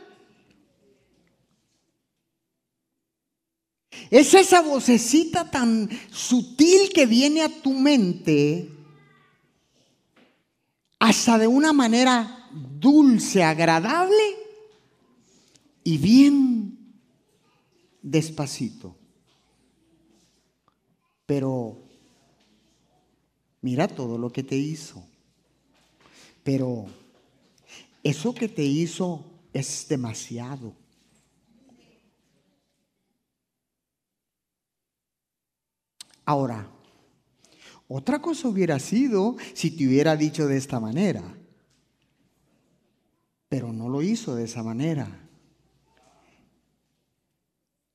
Es 4.09 4.33
esa 4.33 4.61
vocecita 4.61 5.49
tan 5.49 5.89
sutil 6.11 6.91
que 6.93 7.05
viene 7.05 7.41
a 7.41 7.49
tu 7.49 7.71
mente 7.73 8.69
hasta 10.99 11.37
de 11.37 11.47
una 11.47 11.73
manera 11.73 12.49
dulce, 12.51 13.43
agradable 13.43 14.23
y 15.83 15.97
bien 15.97 16.77
despacito. 18.01 18.95
Pero 21.25 21.77
mira 23.61 23.87
todo 23.87 24.17
lo 24.17 24.31
que 24.31 24.43
te 24.43 24.55
hizo. 24.55 25.03
Pero 26.43 26.85
eso 28.03 28.33
que 28.33 28.47
te 28.47 28.63
hizo 28.63 29.25
es 29.53 29.87
demasiado. 29.89 30.73
Ahora, 36.25 36.67
otra 37.87 38.21
cosa 38.21 38.47
hubiera 38.47 38.79
sido 38.79 39.37
si 39.53 39.71
te 39.71 39.87
hubiera 39.87 40.15
dicho 40.15 40.47
de 40.47 40.57
esta 40.57 40.79
manera, 40.79 41.37
pero 43.47 43.71
no 43.71 43.89
lo 43.89 44.01
hizo 44.01 44.35
de 44.35 44.45
esa 44.45 44.63
manera. 44.63 45.21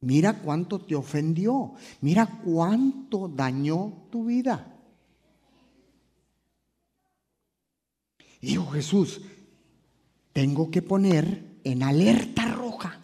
Mira 0.02 0.40
cuánto 0.40 0.80
te 0.80 0.94
ofendió, 0.94 1.74
mira 2.00 2.40
cuánto 2.44 3.28
dañó 3.28 4.06
tu 4.10 4.26
vida. 4.26 4.74
Dijo 8.40 8.70
Jesús, 8.70 9.20
tengo 10.32 10.70
que 10.70 10.80
poner 10.80 11.58
en 11.64 11.82
alerta 11.82 12.46
roja 12.54 13.00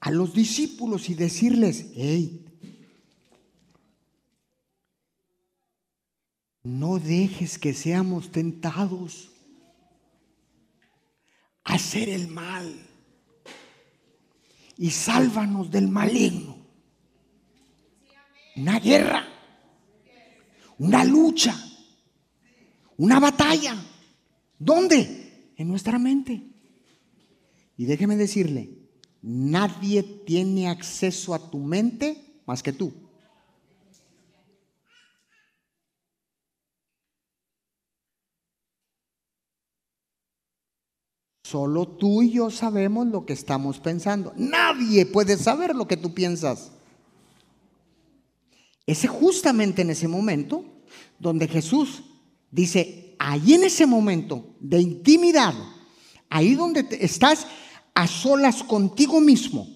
a 0.00 0.10
los 0.10 0.34
discípulos 0.34 1.10
y 1.10 1.14
decirles, 1.14 1.92
hey, 1.94 2.49
no 6.70 6.98
dejes 7.00 7.58
que 7.58 7.74
seamos 7.74 8.30
tentados 8.30 9.30
a 11.64 11.74
hacer 11.74 12.08
el 12.08 12.28
mal 12.28 12.86
y 14.76 14.90
sálvanos 14.90 15.70
del 15.70 15.88
maligno. 15.88 16.56
Una 18.56 18.78
guerra, 18.78 19.26
una 20.78 21.04
lucha, 21.04 21.56
una 22.96 23.18
batalla. 23.18 23.74
¿Dónde? 24.58 25.52
En 25.56 25.68
nuestra 25.68 25.98
mente. 25.98 26.42
Y 27.76 27.84
déjeme 27.84 28.16
decirle, 28.16 28.70
nadie 29.22 30.02
tiene 30.02 30.68
acceso 30.68 31.34
a 31.34 31.50
tu 31.50 31.58
mente 31.58 32.42
más 32.46 32.62
que 32.62 32.72
tú. 32.72 33.09
Solo 41.50 41.84
tú 41.84 42.22
y 42.22 42.30
yo 42.30 42.48
sabemos 42.48 43.08
lo 43.08 43.26
que 43.26 43.32
estamos 43.32 43.80
pensando. 43.80 44.32
Nadie 44.36 45.04
puede 45.04 45.36
saber 45.36 45.74
lo 45.74 45.88
que 45.88 45.96
tú 45.96 46.14
piensas. 46.14 46.70
Ese 48.86 49.08
justamente 49.08 49.82
en 49.82 49.90
ese 49.90 50.06
momento 50.06 50.64
donde 51.18 51.48
Jesús 51.48 52.04
dice, 52.52 53.16
ahí 53.18 53.54
en 53.54 53.64
ese 53.64 53.84
momento 53.84 54.54
de 54.60 54.80
intimidad, 54.80 55.52
ahí 56.28 56.54
donde 56.54 56.86
estás 57.00 57.48
a 57.94 58.06
solas 58.06 58.62
contigo 58.62 59.20
mismo, 59.20 59.66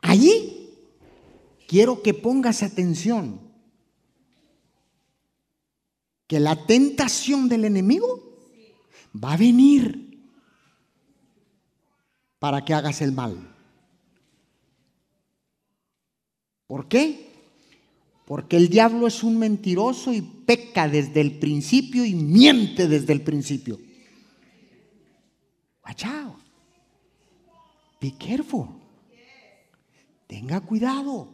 allí 0.00 0.70
quiero 1.68 2.02
que 2.02 2.14
pongas 2.14 2.62
atención, 2.62 3.42
que 6.26 6.40
la 6.40 6.64
tentación 6.64 7.50
del 7.50 7.66
enemigo 7.66 8.31
va 9.12 9.34
a 9.34 9.36
venir 9.36 10.20
para 12.38 12.64
que 12.64 12.74
hagas 12.74 13.00
el 13.02 13.12
mal. 13.12 13.54
¿Por 16.66 16.88
qué? 16.88 17.30
Porque 18.26 18.56
el 18.56 18.68
diablo 18.68 19.06
es 19.06 19.22
un 19.22 19.38
mentiroso 19.38 20.12
y 20.12 20.22
peca 20.22 20.88
desde 20.88 21.20
el 21.20 21.38
principio 21.38 22.04
y 22.04 22.14
miente 22.14 22.88
desde 22.88 23.12
el 23.12 23.20
principio. 23.20 23.78
Watch. 25.84 26.04
Be 28.00 28.14
careful. 28.18 28.68
Tenga 30.26 30.60
cuidado. 30.60 31.28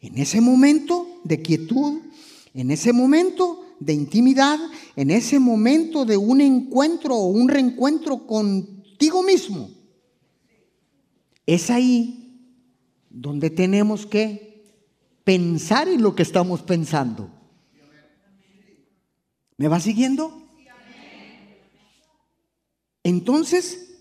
En 0.00 0.18
ese 0.18 0.40
momento 0.40 1.20
de 1.24 1.40
quietud, 1.40 2.02
en 2.52 2.70
ese 2.70 2.92
momento 2.92 3.63
de 3.80 3.92
intimidad, 3.92 4.58
en 4.96 5.10
ese 5.10 5.38
momento 5.38 6.04
de 6.04 6.16
un 6.16 6.40
encuentro 6.40 7.16
o 7.16 7.26
un 7.26 7.48
reencuentro 7.48 8.26
contigo 8.26 9.22
mismo, 9.22 9.70
es 11.46 11.70
ahí 11.70 12.24
donde 13.10 13.50
tenemos 13.50 14.06
que 14.06 14.64
pensar 15.24 15.88
en 15.88 16.02
lo 16.02 16.14
que 16.14 16.22
estamos 16.22 16.62
pensando. 16.62 17.30
¿Me 19.56 19.68
va 19.68 19.80
siguiendo? 19.80 20.42
Entonces, 23.02 23.94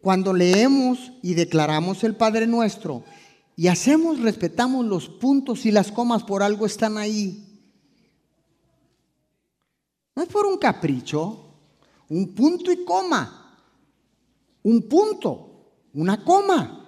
cuando 0.00 0.32
leemos 0.32 1.12
y 1.22 1.34
declaramos 1.34 2.04
el 2.04 2.14
Padre 2.14 2.46
Nuestro 2.46 3.04
y 3.56 3.68
hacemos, 3.68 4.20
respetamos 4.20 4.84
los 4.84 5.08
puntos 5.08 5.66
y 5.66 5.72
las 5.72 5.92
comas, 5.92 6.22
por 6.22 6.42
algo 6.42 6.66
están 6.66 6.96
ahí. 6.98 7.53
No 10.16 10.22
es 10.22 10.28
por 10.28 10.46
un 10.46 10.58
capricho, 10.58 11.44
un 12.08 12.34
punto 12.34 12.70
y 12.70 12.84
coma, 12.84 13.58
un 14.62 14.82
punto, 14.82 15.72
una 15.94 16.22
coma, 16.22 16.86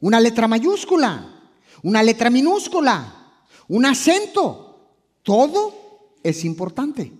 una 0.00 0.20
letra 0.20 0.48
mayúscula, 0.48 1.42
una 1.82 2.02
letra 2.02 2.28
minúscula, 2.28 3.44
un 3.68 3.86
acento, 3.86 4.96
todo 5.22 6.16
es 6.22 6.44
importante. 6.44 7.12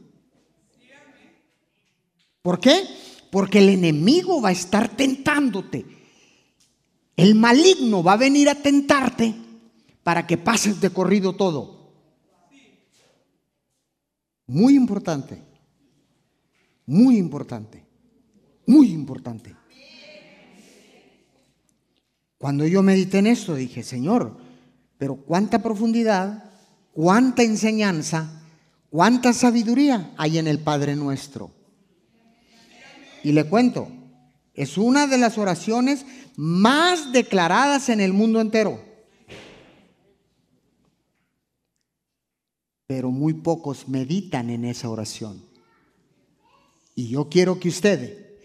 ¿Por 2.43 2.59
qué? 2.59 2.85
Porque 3.31 3.61
el 3.61 3.69
enemigo 3.69 4.43
va 4.43 4.49
a 4.49 4.53
estar 4.53 4.89
tentándote. 4.97 5.87
El 7.17 7.37
maligno 7.37 8.03
va 8.03 8.15
a 8.15 8.17
venir 8.17 8.49
a 8.49 8.57
tentarte 8.57 9.35
para 10.03 10.27
que 10.27 10.37
pases 10.37 10.81
de 10.81 10.91
corrido 10.91 11.35
todo. 11.35 11.72
Muy 14.47 14.75
importante. 14.75 15.43
Muy 16.87 17.17
importante. 17.17 17.85
Muy 18.67 18.91
importante. 18.91 19.55
Cuando 22.39 22.67
yo 22.67 22.83
medité 22.83 23.19
en 23.19 23.29
esto, 23.29 23.55
dije, 23.55 23.83
Señor, 23.83 24.37
pero 24.99 25.17
cuánta 25.17 25.63
profundidad, 25.63 26.51
cuánta 26.93 27.43
enseñanza, 27.45 28.43
cuánta 28.91 29.33
sabiduría 29.33 30.13
hay 30.17 30.39
en 30.39 30.49
el 30.49 30.59
Padre 30.59 30.97
nuestro. 30.97 31.53
Y 33.23 33.33
le 33.33 33.45
cuento, 33.45 33.89
es 34.55 34.77
una 34.77 35.07
de 35.07 35.19
las 35.19 35.39
oraciones 35.39 36.05
más 36.37 37.13
declaradas 37.13 37.89
en 37.89 38.01
el 38.01 38.13
mundo 38.13 38.41
entero. 38.41 38.92
Pero 42.95 43.11
muy 43.11 43.33
pocos 43.33 43.89
meditan 43.89 44.51
en 44.51 44.67
esa 44.67 44.91
oración. 44.91 45.43
Y 46.95 47.09
yo 47.09 47.31
quiero 47.31 47.59
que 47.59 47.71
usted 47.71 48.37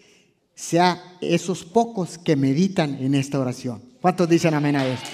sea 0.54 1.18
esos 1.20 1.66
pocos 1.66 2.16
que 2.16 2.34
meditan 2.34 2.94
en 2.94 3.14
esta 3.14 3.38
oración. 3.38 3.82
¿Cuántos 4.00 4.26
dicen 4.26 4.54
amén 4.54 4.74
a 4.76 4.86
esto? 4.86 5.10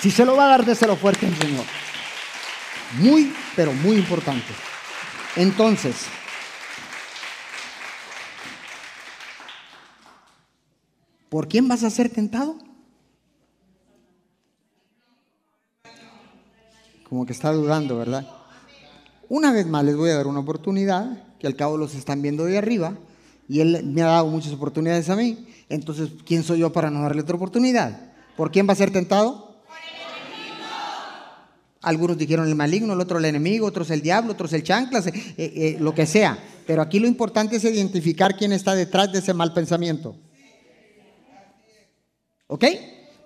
Si 0.00 0.10
se 0.10 0.24
lo 0.24 0.34
va 0.34 0.46
a 0.46 0.48
dar, 0.48 0.66
déselo 0.66 0.96
fuerte 0.96 1.26
al 1.26 1.38
Señor. 1.38 1.64
Muy, 2.98 3.32
pero 3.54 3.72
muy 3.72 3.98
importante. 3.98 4.52
Entonces, 5.36 5.94
¿por 11.28 11.46
quién 11.46 11.68
vas 11.68 11.84
a 11.84 11.90
ser 11.90 12.10
tentado? 12.10 12.71
Como 17.12 17.26
que 17.26 17.34
está 17.34 17.52
dudando, 17.52 17.98
¿verdad? 17.98 18.26
Una 19.28 19.52
vez 19.52 19.66
más 19.66 19.84
les 19.84 19.94
voy 19.94 20.08
a 20.08 20.14
dar 20.14 20.26
una 20.26 20.40
oportunidad, 20.40 21.22
que 21.38 21.46
al 21.46 21.56
cabo 21.56 21.76
los 21.76 21.94
están 21.94 22.22
viendo 22.22 22.46
de 22.46 22.56
arriba, 22.56 22.96
y 23.50 23.60
Él 23.60 23.84
me 23.84 24.00
ha 24.00 24.06
dado 24.06 24.28
muchas 24.28 24.54
oportunidades 24.54 25.10
a 25.10 25.16
mí, 25.16 25.46
entonces, 25.68 26.08
¿quién 26.24 26.42
soy 26.42 26.60
yo 26.60 26.72
para 26.72 26.88
no 26.90 27.02
darle 27.02 27.20
otra 27.20 27.36
oportunidad? 27.36 28.14
¿Por 28.34 28.50
quién 28.50 28.66
va 28.66 28.72
a 28.72 28.76
ser 28.76 28.90
tentado? 28.92 29.60
Algunos 31.82 32.16
dijeron 32.16 32.48
el 32.48 32.54
maligno, 32.54 32.94
el 32.94 33.00
otro 33.02 33.18
el 33.18 33.26
enemigo, 33.26 33.66
otros 33.66 33.90
el 33.90 34.00
diablo, 34.00 34.32
otros 34.32 34.54
el 34.54 34.62
chanclas, 34.62 35.06
eh, 35.08 35.12
eh, 35.36 35.76
lo 35.80 35.94
que 35.94 36.06
sea. 36.06 36.42
Pero 36.66 36.80
aquí 36.80 36.98
lo 36.98 37.06
importante 37.06 37.56
es 37.56 37.64
identificar 37.64 38.38
quién 38.38 38.52
está 38.52 38.74
detrás 38.74 39.12
de 39.12 39.18
ese 39.18 39.34
mal 39.34 39.52
pensamiento. 39.52 40.16
¿Ok? 42.46 42.64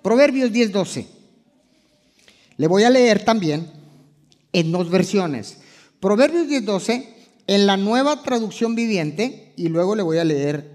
Proverbios 0.03 0.51
10, 0.51 0.73
12. 0.73 1.07
Le 2.57 2.67
voy 2.67 2.83
a 2.83 2.91
leer 2.91 3.25
también 3.25 3.76
en 4.57 4.73
dos 4.73 4.89
versiones. 4.89 5.59
Proverbios 6.01 6.49
10:12 6.49 7.15
en 7.47 7.67
la 7.67 7.77
nueva 7.77 8.23
traducción 8.23 8.75
viviente 8.75 9.53
y 9.55 9.69
luego 9.69 9.95
le 9.95 10.03
voy 10.03 10.17
a 10.17 10.25
leer 10.25 10.75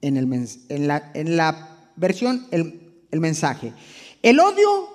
en, 0.00 0.16
el, 0.16 0.32
en, 0.70 0.88
la, 0.88 1.10
en 1.12 1.36
la, 1.36 1.90
versión 1.94 2.48
el, 2.50 3.04
el 3.10 3.20
mensaje. 3.20 3.74
El 4.22 4.40
odio 4.40 4.88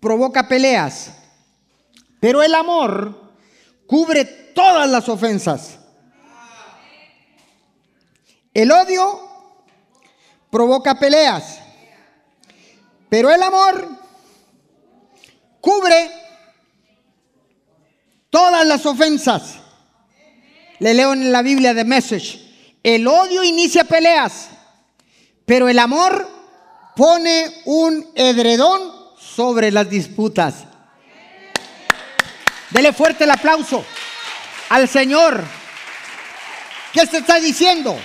provoca 0.00 0.48
peleas, 0.48 1.12
pero 2.20 2.42
el 2.42 2.54
amor 2.54 3.34
cubre 3.86 4.24
todas 4.24 4.88
las 4.88 5.10
ofensas. 5.10 5.78
El 8.54 8.72
odio 8.72 9.28
provoca 10.50 10.98
peleas, 10.98 11.60
pero 13.10 13.30
el 13.30 13.42
amor 13.42 13.88
cubre 15.60 16.27
todas 18.38 18.64
las 18.64 18.86
ofensas. 18.86 19.56
Le 20.78 20.94
leo 20.94 21.12
en 21.12 21.32
la 21.32 21.42
Biblia 21.42 21.74
de 21.74 21.84
Message. 21.84 22.38
El 22.84 23.08
odio 23.08 23.42
inicia 23.42 23.82
peleas, 23.82 24.50
pero 25.44 25.68
el 25.68 25.76
amor 25.76 26.30
pone 26.94 27.62
un 27.64 28.12
edredón 28.14 28.92
sobre 29.18 29.72
las 29.72 29.90
disputas. 29.90 30.54
Dele 32.70 32.92
fuerte 32.92 33.24
el 33.24 33.32
aplauso 33.32 33.84
al 34.68 34.88
Señor. 34.88 35.42
¿Qué 36.92 37.06
se 37.06 37.18
está 37.18 37.40
diciendo? 37.40 37.98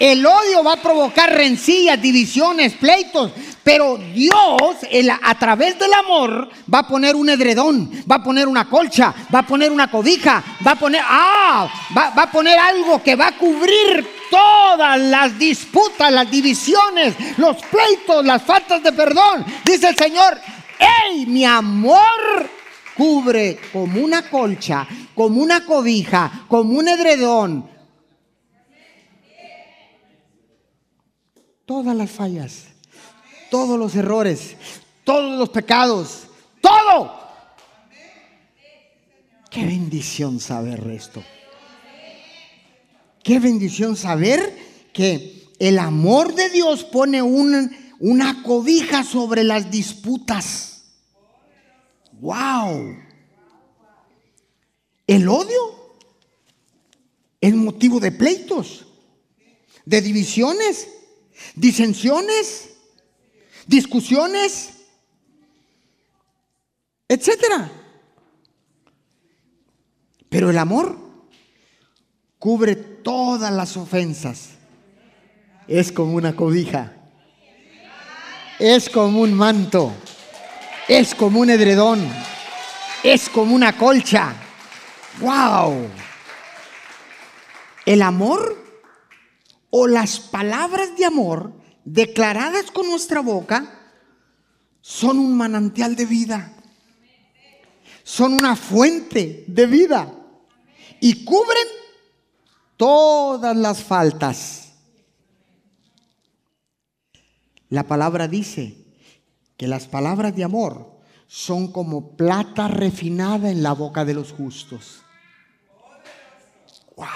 El 0.00 0.26
odio 0.26 0.64
va 0.64 0.72
a 0.72 0.82
provocar 0.82 1.32
rencillas, 1.32 2.02
divisiones, 2.02 2.74
pleitos, 2.74 3.30
pero 3.68 3.98
Dios 3.98 4.78
a 5.22 5.38
través 5.38 5.78
del 5.78 5.92
amor 5.92 6.48
va 6.72 6.78
a 6.78 6.88
poner 6.88 7.14
un 7.14 7.28
edredón, 7.28 7.90
va 8.10 8.16
a 8.16 8.22
poner 8.22 8.48
una 8.48 8.66
colcha, 8.66 9.14
va 9.32 9.40
a 9.40 9.46
poner 9.46 9.70
una 9.70 9.90
cobija, 9.90 10.42
va 10.66 10.70
a 10.70 10.74
poner, 10.76 11.02
ah, 11.04 11.68
va, 11.94 12.14
va 12.16 12.22
a 12.22 12.32
poner 12.32 12.58
algo 12.58 13.02
que 13.02 13.14
va 13.14 13.26
a 13.26 13.36
cubrir 13.36 14.08
todas 14.30 14.98
las 14.98 15.38
disputas, 15.38 16.10
las 16.10 16.30
divisiones, 16.30 17.14
los 17.36 17.58
pleitos, 17.66 18.24
las 18.24 18.42
faltas 18.42 18.82
de 18.82 18.90
perdón. 18.90 19.44
Dice 19.66 19.90
el 19.90 19.96
Señor, 19.96 20.38
¡Ey, 20.78 21.26
mi 21.26 21.44
amor! 21.44 22.48
Cubre 22.96 23.60
como 23.70 24.00
una 24.00 24.30
colcha, 24.30 24.88
como 25.14 25.42
una 25.42 25.66
cobija, 25.66 26.46
como 26.48 26.78
un 26.78 26.88
edredón. 26.88 27.68
Todas 31.66 31.94
las 31.94 32.10
fallas, 32.10 32.77
todos 33.50 33.78
los 33.78 33.94
errores, 33.94 34.56
todos 35.04 35.38
los 35.38 35.48
pecados, 35.48 36.28
todo. 36.60 37.18
Qué 39.50 39.64
bendición 39.64 40.40
saber 40.40 40.86
esto. 40.90 41.22
Qué 43.22 43.38
bendición 43.38 43.96
saber 43.96 44.56
que 44.92 45.48
el 45.58 45.78
amor 45.78 46.34
de 46.34 46.50
Dios 46.50 46.84
pone 46.84 47.22
una 47.22 48.42
cobija 48.42 49.04
sobre 49.04 49.44
las 49.44 49.70
disputas. 49.70 50.82
¡Wow! 52.20 52.96
El 55.06 55.28
odio 55.28 55.96
es 57.40 57.54
motivo 57.54 58.00
de 58.00 58.12
pleitos, 58.12 58.86
de 59.84 60.02
divisiones, 60.02 60.88
disensiones, 61.54 62.67
discusiones, 63.68 64.70
etcétera. 67.06 67.70
Pero 70.28 70.50
el 70.50 70.58
amor 70.58 70.98
cubre 72.40 72.74
todas 72.74 73.52
las 73.52 73.76
ofensas. 73.76 74.50
Es 75.68 75.92
como 75.92 76.14
una 76.14 76.34
cobija. 76.34 76.94
Es 78.58 78.90
como 78.90 79.20
un 79.20 79.34
manto 79.34 79.92
es 80.88 81.14
como 81.14 81.40
un 81.40 81.50
edredón, 81.50 82.10
es 83.02 83.28
como 83.28 83.54
una 83.54 83.76
colcha. 83.76 84.34
¡Wow! 85.20 85.86
El 87.84 88.00
amor 88.00 88.56
o 89.70 89.86
las 89.86 90.18
palabras 90.18 90.96
de 90.96 91.04
amor 91.04 91.52
declaradas 91.92 92.70
con 92.70 92.86
nuestra 92.86 93.20
boca 93.20 93.92
son 94.80 95.18
un 95.18 95.36
manantial 95.36 95.96
de 95.96 96.04
vida. 96.04 96.54
Son 98.02 98.32
una 98.32 98.56
fuente 98.56 99.44
de 99.46 99.66
vida 99.66 100.14
y 101.00 101.24
cubren 101.24 101.66
todas 102.76 103.56
las 103.56 103.82
faltas. 103.82 104.72
La 107.68 107.84
palabra 107.84 108.28
dice 108.28 108.76
que 109.56 109.66
las 109.66 109.86
palabras 109.86 110.34
de 110.34 110.44
amor 110.44 110.98
son 111.26 111.70
como 111.70 112.16
plata 112.16 112.68
refinada 112.68 113.50
en 113.50 113.62
la 113.62 113.72
boca 113.72 114.04
de 114.06 114.14
los 114.14 114.32
justos. 114.32 115.02
¡Wow! 116.96 117.06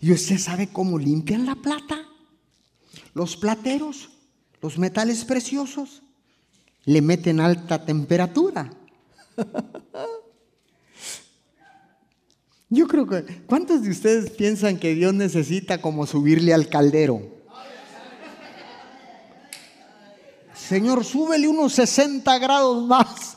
¿Y 0.00 0.12
usted 0.12 0.38
sabe 0.38 0.72
cómo 0.72 0.98
limpian 0.98 1.46
la 1.46 1.54
plata? 1.54 2.09
Los 3.14 3.36
plateros, 3.36 4.10
los 4.60 4.78
metales 4.78 5.24
preciosos, 5.24 6.02
le 6.84 7.02
meten 7.02 7.40
alta 7.40 7.84
temperatura. 7.84 8.70
Yo 12.68 12.86
creo 12.86 13.06
que, 13.06 13.24
¿cuántos 13.46 13.82
de 13.82 13.90
ustedes 13.90 14.30
piensan 14.30 14.78
que 14.78 14.94
Dios 14.94 15.12
necesita 15.12 15.80
como 15.80 16.06
subirle 16.06 16.54
al 16.54 16.68
caldero? 16.68 17.20
Señor, 20.54 21.04
súbele 21.04 21.48
unos 21.48 21.72
60 21.72 22.38
grados 22.38 22.86
más. 22.86 23.34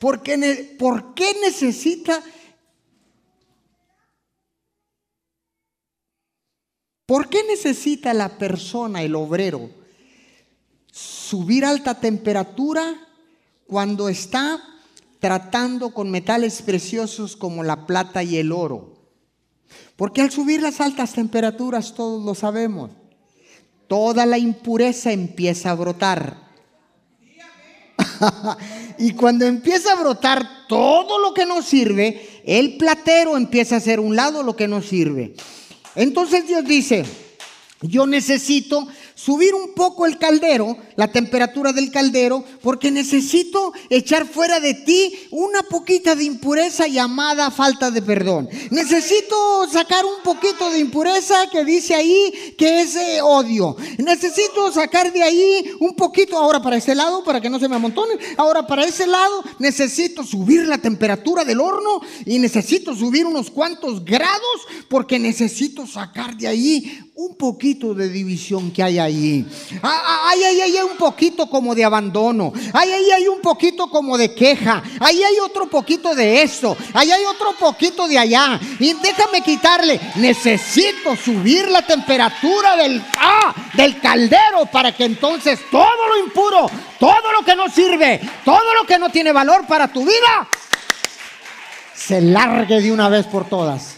¿Por 0.00 0.20
qué, 0.20 0.74
¿Por 0.76 1.14
qué 1.14 1.32
necesita? 1.42 2.20
¿Por 7.06 7.28
qué 7.28 7.44
necesita 7.44 8.12
la 8.14 8.36
persona, 8.36 9.02
el 9.02 9.14
obrero, 9.14 9.70
subir 10.90 11.64
alta 11.64 12.00
temperatura 12.00 12.94
cuando 13.68 14.08
está 14.08 14.60
tratando 15.20 15.94
con 15.94 16.10
metales 16.10 16.62
preciosos 16.62 17.36
como 17.36 17.62
la 17.62 17.86
plata 17.86 18.24
y 18.24 18.38
el 18.38 18.50
oro? 18.50 18.96
Porque 19.94 20.20
al 20.20 20.32
subir 20.32 20.60
las 20.60 20.80
altas 20.80 21.12
temperaturas, 21.12 21.94
todos 21.94 22.24
lo 22.24 22.34
sabemos, 22.34 22.90
toda 23.86 24.26
la 24.26 24.38
impureza 24.38 25.12
empieza 25.12 25.70
a 25.70 25.74
brotar. 25.74 26.44
y 28.98 29.12
cuando 29.12 29.46
empieza 29.46 29.92
a 29.92 30.00
brotar 30.00 30.66
todo 30.68 31.20
lo 31.20 31.32
que 31.32 31.46
no 31.46 31.62
sirve, 31.62 32.42
el 32.44 32.76
platero 32.76 33.36
empieza 33.36 33.76
a 33.76 33.78
hacer 33.78 34.00
un 34.00 34.16
lado 34.16 34.42
lo 34.42 34.56
que 34.56 34.66
no 34.66 34.82
sirve. 34.82 35.36
Entonces 35.96 36.46
Dios 36.46 36.64
dice, 36.64 37.04
yo 37.82 38.06
necesito 38.06 38.88
subir 39.14 39.54
un 39.54 39.74
poco 39.74 40.06
el 40.06 40.18
caldero, 40.18 40.78
la 40.96 41.12
temperatura 41.12 41.72
del 41.72 41.90
caldero, 41.90 42.42
porque 42.62 42.90
necesito 42.90 43.72
echar 43.90 44.26
fuera 44.26 44.60
de 44.60 44.74
ti 44.74 45.12
una 45.30 45.62
poquita 45.62 46.14
de 46.14 46.24
impureza 46.24 46.86
llamada 46.86 47.50
falta 47.50 47.90
de 47.90 48.00
perdón. 48.00 48.48
Necesito 48.70 49.68
sacar 49.70 50.04
un 50.04 50.22
poquito 50.22 50.70
de 50.70 50.78
impureza 50.78 51.34
que 51.50 51.64
dice 51.64 51.94
ahí 51.94 52.54
que 52.56 52.80
es 52.80 52.96
eh, 52.96 53.20
odio. 53.22 53.76
Necesito 53.98 54.72
sacar 54.72 55.12
de 55.12 55.22
ahí 55.22 55.70
un 55.80 55.94
poquito, 55.94 56.38
ahora 56.38 56.62
para 56.62 56.76
ese 56.76 56.94
lado, 56.94 57.24
para 57.24 57.40
que 57.40 57.50
no 57.50 57.58
se 57.58 57.68
me 57.68 57.76
amontonen, 57.76 58.18
ahora 58.38 58.66
para 58.66 58.84
ese 58.84 59.06
lado 59.06 59.44
necesito 59.58 60.24
subir 60.24 60.66
la 60.66 60.78
temperatura 60.78 61.44
del 61.44 61.60
horno 61.60 62.00
y 62.24 62.38
necesito 62.38 62.94
subir 62.94 63.26
unos 63.26 63.50
cuantos 63.50 64.04
grados 64.04 64.66
porque 64.88 65.18
necesito 65.18 65.86
sacar 65.86 66.36
de 66.36 66.48
ahí 66.48 67.05
un 67.18 67.34
poquito 67.34 67.94
de 67.94 68.10
división 68.10 68.70
que 68.70 68.82
hay 68.82 68.98
ahí. 68.98 69.46
Ahí 69.82 70.42
hay, 70.42 70.76
un 70.82 70.98
poquito 70.98 71.48
como 71.48 71.74
de 71.74 71.82
abandono. 71.82 72.52
Ahí 72.74 72.90
hay 72.90 73.26
un 73.26 73.40
poquito 73.40 73.88
como 73.88 74.18
de 74.18 74.34
queja. 74.34 74.82
Ahí 75.00 75.22
hay 75.22 75.38
otro 75.38 75.66
poquito 75.66 76.14
de 76.14 76.42
eso. 76.42 76.76
Ahí 76.92 77.10
hay 77.10 77.24
otro 77.24 77.54
poquito 77.58 78.06
de 78.06 78.18
allá. 78.18 78.60
Y 78.78 78.92
déjame 78.92 79.40
quitarle. 79.40 79.98
Necesito 80.16 81.16
subir 81.16 81.70
la 81.70 81.86
temperatura 81.86 82.76
del, 82.76 83.02
ah, 83.18 83.54
del 83.72 83.98
caldero 83.98 84.66
para 84.70 84.94
que 84.94 85.06
entonces 85.06 85.58
todo 85.70 86.08
lo 86.08 86.22
impuro, 86.22 86.70
todo 87.00 87.32
lo 87.32 87.42
que 87.46 87.56
no 87.56 87.70
sirve, 87.70 88.20
todo 88.44 88.74
lo 88.74 88.86
que 88.86 88.98
no 88.98 89.08
tiene 89.08 89.32
valor 89.32 89.66
para 89.66 89.88
tu 89.88 90.04
vida, 90.04 90.46
se 91.94 92.20
largue 92.20 92.82
de 92.82 92.92
una 92.92 93.08
vez 93.08 93.24
por 93.24 93.48
todas. 93.48 93.95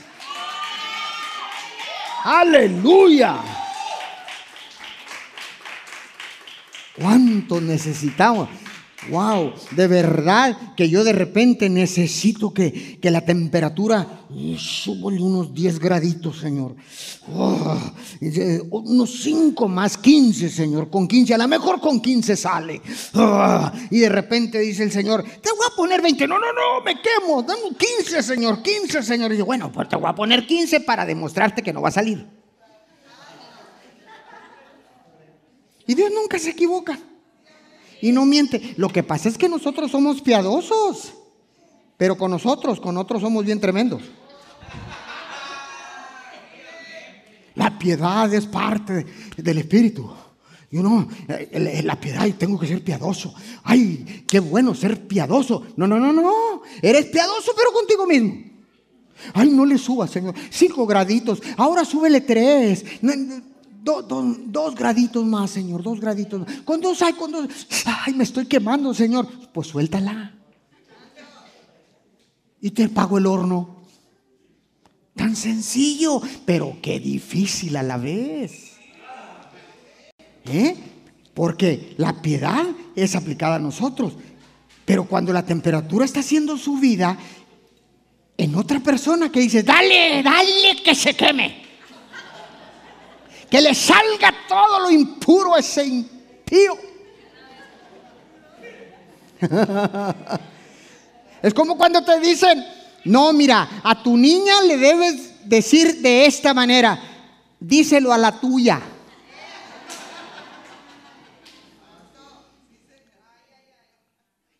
Aleluya. 2.24 3.36
¿Cuánto 7.00 7.60
necesitamos? 7.60 8.48
Wow, 9.10 9.54
de 9.70 9.86
verdad 9.86 10.74
que 10.76 10.88
yo 10.88 11.02
de 11.02 11.12
repente 11.12 11.68
necesito 11.70 12.52
que, 12.52 12.98
la 13.02 13.22
temperatura 13.22 14.26
suba 14.58 15.06
unos 15.06 15.54
10 15.54 15.78
graditos, 15.78 16.38
Señor. 16.38 16.76
Oh, 17.34 17.80
unos 18.70 19.22
5 19.22 19.66
más 19.66 19.96
15, 19.96 20.50
Señor. 20.50 20.90
Con 20.90 21.08
15, 21.08 21.34
a 21.34 21.38
lo 21.38 21.48
mejor 21.48 21.80
con 21.80 22.00
15 22.00 22.36
sale. 22.36 22.82
Oh, 23.14 23.70
y 23.90 24.00
de 24.00 24.08
repente 24.10 24.58
dice 24.58 24.82
el 24.82 24.92
Señor, 24.92 25.24
te 25.24 25.50
voy 25.50 25.66
a 25.72 25.74
poner 25.74 26.02
20. 26.02 26.28
No, 26.28 26.38
no, 26.38 26.52
no, 26.52 26.84
me 26.84 26.96
quemo. 27.00 27.42
Dame 27.42 27.74
15, 27.78 28.22
Señor. 28.22 28.62
15, 28.62 29.02
Señor. 29.02 29.32
Y 29.32 29.38
yo, 29.38 29.46
bueno, 29.46 29.72
pues 29.72 29.88
te 29.88 29.96
voy 29.96 30.10
a 30.10 30.14
poner 30.14 30.46
15 30.46 30.80
para 30.80 31.06
demostrarte 31.06 31.62
que 31.62 31.72
no 31.72 31.80
va 31.80 31.88
a 31.88 31.92
salir. 31.92 32.26
Y 35.86 35.94
Dios 35.94 36.10
nunca 36.14 36.38
se 36.38 36.50
equivoca 36.50 36.98
y 38.00 38.12
no 38.12 38.24
miente. 38.26 38.74
Lo 38.76 38.88
que 38.88 39.02
pasa 39.02 39.28
es 39.28 39.38
que 39.38 39.48
nosotros 39.48 39.90
somos 39.90 40.20
piadosos, 40.20 41.12
pero 41.96 42.16
con 42.16 42.30
nosotros, 42.30 42.80
con 42.80 42.96
otros 42.96 43.22
somos 43.22 43.44
bien 43.44 43.60
tremendos. 43.60 44.02
La 47.54 47.76
piedad 47.76 48.32
es 48.32 48.46
parte 48.46 49.04
del 49.36 49.58
Espíritu. 49.58 50.08
Yo 50.70 50.82
no, 50.82 51.08
eh, 51.28 51.80
la 51.82 51.98
piedad, 51.98 52.26
y 52.26 52.32
tengo 52.32 52.58
que 52.58 52.66
ser 52.66 52.84
piadoso. 52.84 53.34
Ay, 53.64 54.24
qué 54.28 54.38
bueno 54.38 54.74
ser 54.74 55.08
piadoso. 55.08 55.66
No, 55.76 55.86
no, 55.86 55.98
no, 55.98 56.12
no. 56.12 56.62
Eres 56.82 57.06
piadoso, 57.06 57.52
pero 57.56 57.72
contigo 57.72 58.06
mismo. 58.06 58.48
Ay, 59.34 59.50
no 59.50 59.64
le 59.64 59.78
subas, 59.78 60.10
Señor. 60.10 60.34
Cinco 60.50 60.86
graditos. 60.86 61.42
Ahora 61.56 61.84
súbele 61.84 62.20
tres. 62.20 62.84
Dos 64.06 64.74
graditos 64.74 65.24
más, 65.24 65.50
Señor. 65.50 65.82
Dos 65.82 66.00
graditos 66.00 66.40
más. 66.40 66.60
Con 66.64 66.80
dos, 66.80 67.02
ay, 67.02 67.14
con 67.14 67.32
dos. 67.32 67.48
Ay, 67.84 68.14
me 68.14 68.24
estoy 68.24 68.46
quemando, 68.46 68.94
Señor. 68.94 69.26
Pues 69.52 69.68
suéltala. 69.68 70.34
Y 72.60 72.70
te 72.70 72.88
pago 72.88 73.18
el 73.18 73.26
horno. 73.26 73.76
Tan 75.14 75.34
sencillo, 75.34 76.20
pero 76.44 76.78
qué 76.80 77.00
difícil 77.00 77.76
a 77.76 77.82
la 77.82 77.96
vez. 77.96 78.76
¿Eh? 80.44 80.76
Porque 81.34 81.94
la 81.98 82.22
piedad 82.22 82.64
es 82.94 83.16
aplicada 83.16 83.56
a 83.56 83.60
nosotros. 83.60 84.14
Pero 84.84 85.04
cuando 85.04 85.32
la 85.32 85.44
temperatura 85.44 86.04
está 86.04 86.22
siendo 86.22 86.56
subida 86.56 87.18
en 88.36 88.54
otra 88.54 88.80
persona 88.80 89.30
que 89.30 89.40
dice, 89.40 89.62
dale, 89.62 90.22
dale 90.22 90.82
que 90.84 90.94
se 90.94 91.14
queme. 91.14 91.67
Que 93.50 93.60
le 93.60 93.74
salga 93.74 94.32
todo 94.48 94.80
lo 94.80 94.90
impuro 94.90 95.54
a 95.54 95.60
ese 95.60 95.84
impío. 95.84 96.76
es 101.42 101.54
como 101.54 101.78
cuando 101.78 102.04
te 102.04 102.18
dicen, 102.20 102.64
no, 103.04 103.32
mira, 103.32 103.80
a 103.82 104.02
tu 104.02 104.16
niña 104.16 104.60
le 104.62 104.76
debes 104.76 105.48
decir 105.48 106.02
de 106.02 106.26
esta 106.26 106.52
manera, 106.52 107.00
díselo 107.58 108.12
a 108.12 108.18
la 108.18 108.40
tuya. 108.40 108.80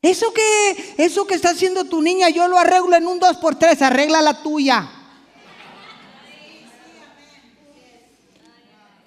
Eso 0.00 0.32
que, 0.32 0.94
eso 0.96 1.26
que 1.26 1.34
está 1.34 1.50
haciendo 1.50 1.84
tu 1.84 2.00
niña, 2.00 2.28
yo 2.28 2.46
lo 2.46 2.56
arreglo 2.56 2.96
en 2.96 3.06
un 3.06 3.18
2 3.18 3.36
por 3.38 3.56
3 3.56 3.82
arregla 3.82 4.22
la 4.22 4.42
tuya. 4.42 4.88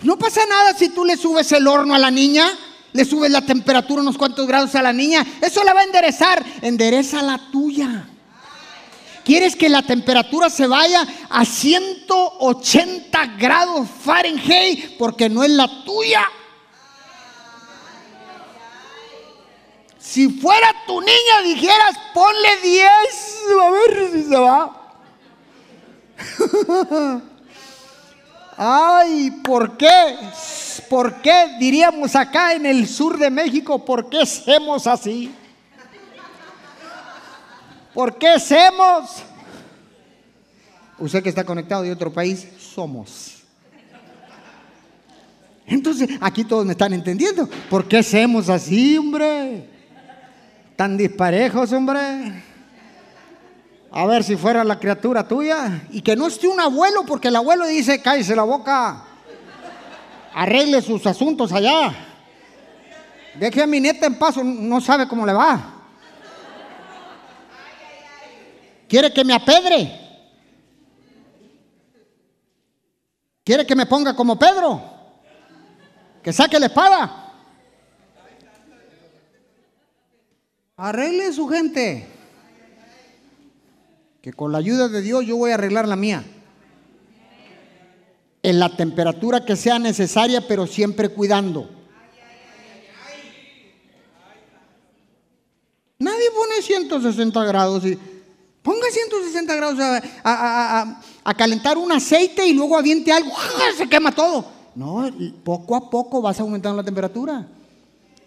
No 0.04 0.18
pasa 0.18 0.46
nada 0.48 0.74
si 0.74 0.90
tú 0.90 1.06
le 1.06 1.16
subes 1.16 1.52
el 1.52 1.68
horno 1.68 1.94
a 1.94 2.00
la 2.00 2.10
niña, 2.10 2.58
le 2.94 3.06
subes 3.06 3.32
la 3.32 3.42
temperatura 3.42 4.02
unos 4.02 4.18
cuantos 4.18 4.48
grados 4.48 4.74
a 4.76 4.82
la 4.82 4.92
niña, 4.92 5.26
eso 5.42 5.64
la 5.64 5.74
va 5.74 5.82
a 5.82 5.84
enderezar, 5.84 6.44
endereza 6.62 7.22
la 7.22 7.38
tuya. 7.52 8.08
¿Quieres 9.24 9.56
que 9.56 9.70
la 9.70 9.84
temperatura 9.84 10.50
se 10.50 10.66
vaya 10.66 11.08
a 11.30 11.46
180 11.46 13.26
grados 13.38 13.88
Fahrenheit 14.04 14.98
porque 14.98 15.30
no 15.30 15.44
es 15.44 15.52
la 15.52 15.84
tuya? 15.84 16.26
Si 20.00 20.28
fuera 20.28 20.74
tu 20.88 21.00
niña, 21.00 21.42
dijeras, 21.44 21.96
ponle 22.14 22.58
10, 22.64 22.88
a 23.62 23.70
ver 23.70 24.12
si 24.12 24.24
se 24.24 24.36
va. 24.36 24.78
Ay, 28.58 29.32
¿por 29.44 29.78
qué? 29.78 30.18
¿Por 30.90 31.22
qué 31.22 31.58
diríamos 31.60 32.16
acá 32.16 32.54
en 32.54 32.66
el 32.66 32.88
sur 32.88 33.18
de 33.18 33.30
México, 33.30 33.84
por 33.84 34.10
qué 34.10 34.22
hacemos 34.22 34.88
así? 34.88 35.34
¿Por 37.94 38.18
qué 38.18 38.30
hacemos? 38.30 39.24
Usted 41.00 41.24
que 41.24 41.30
está 41.30 41.44
conectado 41.44 41.84
de 41.84 41.92
otro 41.92 42.12
país, 42.12 42.48
somos. 42.60 43.38
Entonces, 45.66 46.10
aquí 46.20 46.44
todos 46.44 46.66
me 46.66 46.74
están 46.74 46.94
entendiendo. 46.94 47.50
¿Por 47.70 47.88
qué 47.88 48.00
hacemos 48.00 48.50
así, 48.50 48.98
hombre? 48.98 49.72
tan 50.82 50.98
disparejos, 50.98 51.72
hombre. 51.74 52.42
A 53.92 54.06
ver 54.06 54.24
si 54.24 54.38
fuera 54.38 54.64
la 54.64 54.80
criatura 54.80 55.28
tuya. 55.28 55.84
Y 55.92 56.02
que 56.02 56.16
no 56.16 56.28
esté 56.28 56.48
un 56.48 56.60
abuelo, 56.60 57.04
porque 57.06 57.28
el 57.28 57.36
abuelo 57.36 57.68
dice, 57.68 58.02
cállese 58.02 58.36
la 58.36 58.44
boca. 58.44 59.04
Arregle 60.34 60.82
sus 60.82 61.06
asuntos 61.06 61.52
allá. 61.52 61.94
Deje 63.36 63.62
a 63.62 63.68
mi 63.68 63.82
neta 63.82 64.06
en 64.06 64.18
paso, 64.18 64.44
no 64.44 64.80
sabe 64.80 65.08
cómo 65.08 65.26
le 65.26 65.34
va. 65.34 65.60
Quiere 68.88 69.14
que 69.14 69.26
me 69.26 69.34
apedre. 69.34 70.00
Quiere 73.44 73.66
que 73.66 73.76
me 73.76 73.86
ponga 73.86 74.16
como 74.16 74.40
Pedro. 74.40 74.82
Que 76.24 76.32
saque 76.32 76.60
la 76.60 76.68
espada. 76.68 77.34
Arregle 80.78 81.34
su 81.34 81.48
gente. 81.48 82.11
Que 84.22 84.34
con 84.34 84.52
la 84.52 84.60
ayuda 84.60 84.88
de 84.88 85.02
Dios 85.02 85.26
yo 85.26 85.36
voy 85.36 85.52
a 85.52 85.56
arreglar 85.56 85.88
la 85.88 85.96
mía. 85.96 86.24
En 88.44 88.60
la 88.60 88.70
temperatura 88.70 89.46
que 89.46 89.56
sea 89.56 89.80
necesaria, 89.80 90.48
pero 90.48 90.68
siempre 90.68 91.10
cuidando. 91.10 91.70
Nadie 96.00 96.32
pone 96.32 96.62
160 96.62 97.46
grados 97.46 97.86
y 97.86 97.98
ponga 98.64 98.88
160 98.92 99.56
grados 99.56 99.80
a, 100.24 101.04
a, 101.24 101.34
calentar 101.36 101.78
un 101.78 101.92
aceite 101.92 102.46
y 102.48 102.54
luego 102.54 102.78
aviente 102.78 103.12
algo, 103.12 103.32
se 103.78 103.88
quema 103.88 104.12
todo. 104.12 104.46
No, 104.74 105.08
poco 105.44 105.76
a 105.76 105.90
poco 105.90 106.22
vas 106.22 106.40
aumentando 106.40 106.78
la 106.78 106.84
temperatura. 106.84 107.48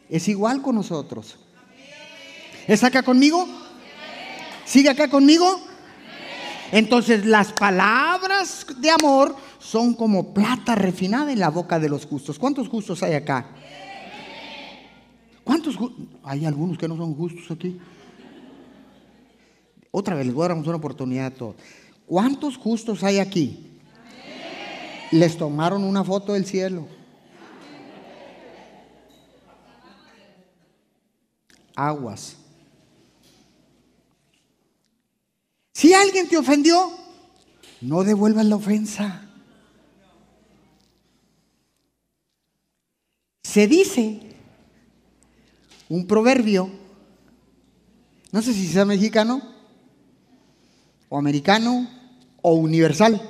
Es 0.08 0.28
igual 0.28 0.62
con 0.62 0.76
nosotros. 0.76 1.36
¿Es 2.68 2.84
acá 2.84 3.02
conmigo? 3.02 3.48
¿Sigue 4.64 4.88
acá 4.88 5.08
conmigo? 5.08 5.60
Entonces 6.74 7.24
las 7.24 7.52
palabras 7.52 8.66
de 8.80 8.90
amor 8.90 9.36
son 9.60 9.94
como 9.94 10.34
plata 10.34 10.74
refinada 10.74 11.30
en 11.30 11.38
la 11.38 11.48
boca 11.48 11.78
de 11.78 11.88
los 11.88 12.04
justos. 12.04 12.36
¿Cuántos 12.36 12.66
justos 12.68 13.00
hay 13.04 13.12
acá? 13.12 13.46
¿Cuántos 15.44 15.78
Hay 16.24 16.44
algunos 16.44 16.76
que 16.76 16.88
no 16.88 16.96
son 16.96 17.14
justos 17.14 17.48
aquí. 17.52 17.78
Otra 19.92 20.16
vez 20.16 20.26
les 20.26 20.34
voy 20.34 20.46
a 20.46 20.48
dar 20.48 20.56
una 20.56 20.74
oportunidad 20.74 21.26
a 21.26 21.30
todos. 21.30 21.54
¿Cuántos 22.06 22.56
justos 22.56 23.04
hay 23.04 23.20
aquí? 23.20 23.78
Les 25.12 25.38
tomaron 25.38 25.84
una 25.84 26.02
foto 26.02 26.32
del 26.32 26.44
cielo. 26.44 26.88
Aguas. 31.76 32.38
Si 35.84 35.92
alguien 36.04 36.28
te 36.28 36.36
ofendió, 36.36 36.90
no 37.80 38.04
devuelvas 38.04 38.46
la 38.46 38.56
ofensa. 38.56 39.28
Se 43.42 43.66
dice 43.66 44.20
un 45.88 46.06
proverbio, 46.06 46.70
no 48.32 48.42
sé 48.42 48.52
si 48.52 48.66
sea 48.66 48.84
mexicano 48.84 49.42
o 51.08 51.18
americano 51.18 51.88
o 52.42 52.54
universal, 52.54 53.20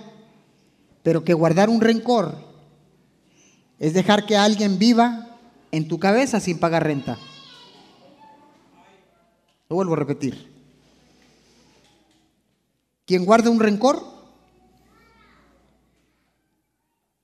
pero 1.03 1.25
que 1.25 1.35
guardar 1.35 1.69
un 1.69 1.81
rencor 1.81 2.39
es 3.79 3.93
dejar 3.93 4.25
que 4.25 4.37
alguien 4.37 4.79
viva 4.79 5.39
en 5.73 5.89
tu 5.89 5.99
cabeza 5.99 6.41
sin 6.41 6.59
pagar 6.59 6.85
renta. 6.85 7.19
Lo 9.69 9.77
vuelvo 9.77 9.95
a 9.95 9.97
repetir. 9.97 10.54
Quien 13.07 13.25
guarda 13.25 13.51
un 13.51 13.61
rencor, 13.61 14.03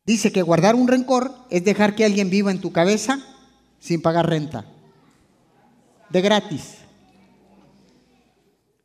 dice 0.04 0.30
que 0.30 0.42
guardar 0.42 0.74
un 0.74 0.88
rencor 0.88 1.34
es 1.48 1.64
dejar 1.64 1.94
que 1.94 2.04
alguien 2.04 2.28
viva 2.28 2.50
en 2.50 2.60
tu 2.60 2.72
cabeza 2.72 3.18
sin 3.78 4.02
pagar 4.02 4.28
renta, 4.28 4.66
de 6.10 6.20
gratis. 6.20 6.76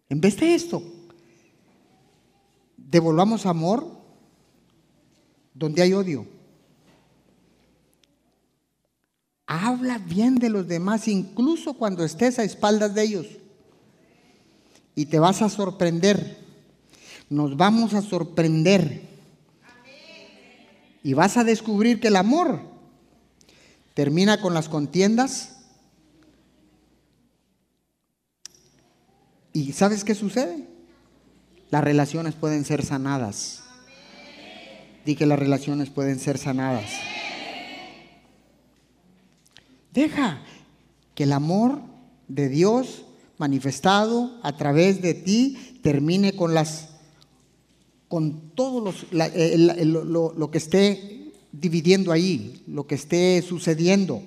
En 0.08 0.22
vez 0.22 0.38
de 0.38 0.56
esto, 0.56 0.82
devolvamos 2.78 3.46
amor 3.46 3.86
donde 5.54 5.82
hay 5.82 5.94
odio. 5.94 6.28
Habla 9.48 9.98
bien 9.98 10.36
de 10.36 10.50
los 10.50 10.68
demás, 10.68 11.08
incluso 11.08 11.74
cuando 11.74 12.06
estés 12.06 12.40
a 12.40 12.44
espaldas 12.44 12.96
de 12.96 13.04
ellos. 13.04 13.28
Y 14.96 15.08
te 15.08 15.20
vas 15.20 15.42
a 15.42 15.50
sorprender 15.50 16.45
nos 17.30 17.58
vamos 17.58 17.94
a 17.94 18.02
sorprender. 18.02 19.02
Y 21.04 21.14
vas 21.14 21.38
a 21.38 21.44
descubrir 21.44 22.00
que 22.00 22.08
el 22.08 22.16
amor 22.16 22.62
termina 23.94 24.42
con 24.42 24.54
las 24.54 24.70
contiendas. 24.70 25.58
¿Y 29.54 29.72
sabes 29.72 30.04
qué 30.04 30.16
sucede? 30.16 30.68
Las 31.70 31.84
relaciones 31.84 32.36
pueden 32.36 32.66
ser 32.66 32.84
sanadas. 32.84 33.64
Di 35.06 35.16
que 35.16 35.26
las 35.26 35.40
relaciones 35.40 35.90
pueden 35.90 36.20
ser 36.20 36.38
sanadas. 36.38 36.92
Deja 39.94 40.42
que 41.14 41.24
el 41.24 41.32
amor 41.32 41.80
de 42.28 42.50
Dios 42.50 43.06
manifestado 43.38 44.40
a 44.44 44.58
través 44.58 45.02
de 45.02 45.14
ti 45.14 45.80
termine 45.84 46.36
con 46.36 46.54
las 46.54 46.95
con 48.08 48.52
todo 48.52 48.82
los, 48.82 49.06
lo, 49.12 50.52
que 50.52 50.58
esté 50.58 51.32
dividiendo 51.52 52.12
ahí, 52.12 52.64
lo 52.68 52.86
que 52.86 52.96
esté 52.96 53.42
sucediendo, 53.42 54.22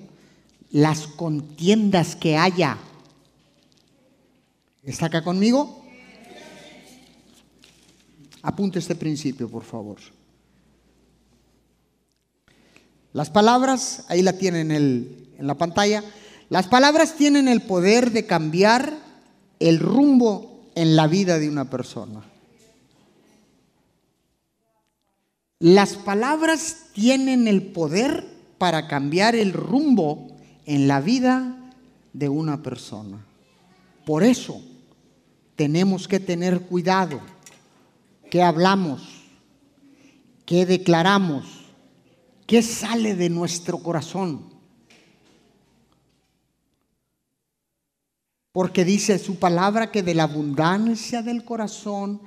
las 0.71 1.07
contiendas 1.07 2.15
que 2.15 2.37
haya. 2.37 2.77
¿Está 4.83 5.07
acá 5.07 5.23
conmigo? 5.23 5.83
Apunte 8.41 8.79
este 8.79 8.95
principio, 8.95 9.49
por 9.49 9.63
favor. 9.63 9.97
Las 13.13 13.29
palabras, 13.29 14.05
ahí 14.07 14.21
la 14.21 14.33
tienen 14.33 14.71
en, 14.71 15.27
en 15.37 15.47
la 15.47 15.55
pantalla, 15.55 16.03
las 16.49 16.67
palabras 16.67 17.15
tienen 17.15 17.47
el 17.47 17.61
poder 17.61 18.11
de 18.11 18.25
cambiar 18.25 18.97
el 19.59 19.79
rumbo 19.79 20.69
en 20.75 20.95
la 20.95 21.07
vida 21.07 21.39
de 21.39 21.49
una 21.49 21.69
persona. 21.69 22.21
Las 25.59 25.95
palabras 25.95 26.85
tienen 26.93 27.45
el 27.47 27.61
poder 27.73 28.25
para 28.57 28.87
cambiar 28.87 29.35
el 29.35 29.51
rumbo 29.51 30.27
en 30.65 30.87
la 30.87 31.01
vida 31.01 31.73
de 32.13 32.29
una 32.29 32.63
persona. 32.63 33.25
Por 34.05 34.23
eso 34.23 34.61
tenemos 35.57 36.07
que 36.07 36.21
tener 36.21 36.61
cuidado 36.61 37.19
qué 38.31 38.41
hablamos, 38.41 39.01
qué 40.45 40.65
declaramos, 40.65 41.45
qué 42.47 42.61
sale 42.61 43.15
de 43.15 43.29
nuestro 43.29 43.79
corazón. 43.79 44.53
Porque 48.53 48.85
dice 48.85 49.19
su 49.19 49.39
palabra 49.39 49.91
que 49.91 50.03
de 50.03 50.15
la 50.15 50.23
abundancia 50.23 51.21
del 51.21 51.43
corazón 51.43 52.21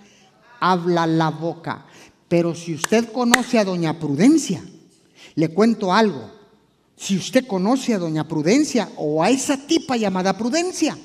habla 0.61 1.07
la 1.07 1.31
boca. 1.31 1.87
Pero 2.33 2.55
si 2.55 2.73
usted 2.73 3.13
conoce 3.13 3.59
a 3.59 3.65
doña 3.65 4.01
Prudencia, 4.01 4.65
le 5.35 5.53
cuento 5.53 5.93
algo. 5.93 6.33
Si 6.97 7.15
usted 7.15 7.47
conoce 7.47 7.93
a 7.93 7.99
doña 7.99 8.27
Prudencia 8.27 8.89
o 8.97 9.23
a 9.23 9.29
esa 9.29 9.59
tipa 9.59 9.99
llamada 9.99 10.39
Prudencia, 10.39 10.97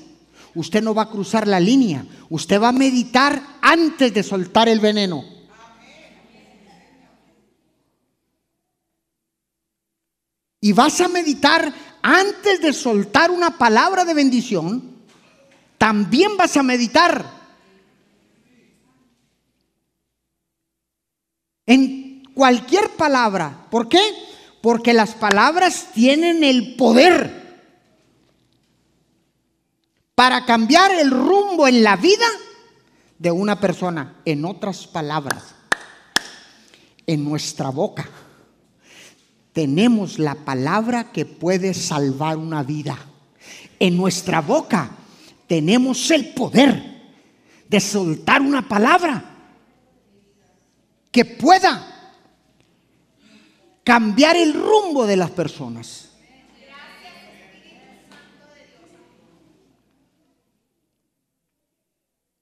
usted 0.54 0.82
no 0.82 0.94
va 0.94 1.02
a 1.02 1.10
cruzar 1.10 1.46
la 1.46 1.60
línea, 1.60 2.06
usted 2.30 2.58
va 2.58 2.68
a 2.70 2.72
meditar 2.72 3.58
antes 3.60 4.14
de 4.14 4.22
soltar 4.22 4.70
el 4.70 4.80
veneno. 4.80 5.22
Y 10.62 10.72
vas 10.72 10.98
a 11.02 11.08
meditar 11.08 11.74
antes 12.00 12.62
de 12.62 12.72
soltar 12.72 13.30
una 13.30 13.58
palabra 13.58 14.06
de 14.06 14.14
bendición, 14.14 14.96
también 15.76 16.38
vas 16.38 16.56
a 16.56 16.62
meditar 16.62 17.37
en 21.68 22.24
cualquier 22.32 22.88
palabra. 22.96 23.66
¿Por 23.70 23.88
qué? 23.88 24.00
Porque 24.62 24.94
las 24.94 25.10
palabras 25.14 25.88
tienen 25.92 26.42
el 26.42 26.74
poder 26.76 27.46
para 30.14 30.44
cambiar 30.46 30.90
el 30.92 31.10
rumbo 31.10 31.68
en 31.68 31.84
la 31.84 31.96
vida 31.96 32.26
de 33.18 33.30
una 33.30 33.60
persona. 33.60 34.16
En 34.24 34.46
otras 34.46 34.86
palabras, 34.86 35.54
en 37.06 37.22
nuestra 37.22 37.68
boca 37.68 38.08
tenemos 39.52 40.18
la 40.18 40.36
palabra 40.36 41.12
que 41.12 41.26
puede 41.26 41.74
salvar 41.74 42.38
una 42.38 42.62
vida. 42.62 42.96
En 43.78 43.94
nuestra 43.94 44.40
boca 44.40 44.90
tenemos 45.46 46.10
el 46.10 46.30
poder 46.30 46.98
de 47.68 47.80
soltar 47.80 48.40
una 48.40 48.66
palabra 48.66 49.37
que 51.18 51.24
pueda 51.24 52.14
cambiar 53.82 54.36
el 54.36 54.54
rumbo 54.54 55.04
de 55.04 55.16
las 55.16 55.32
personas. 55.32 56.04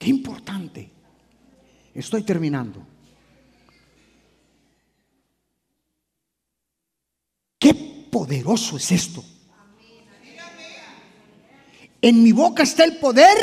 importante. 0.00 0.88
Estoy 1.94 2.22
terminando. 2.22 2.86
Qué 7.58 7.74
poderoso 8.12 8.76
es 8.76 8.92
esto. 8.92 9.24
En 12.02 12.22
mi 12.22 12.30
boca 12.30 12.62
está 12.62 12.84
el 12.84 12.98
poder 12.98 13.36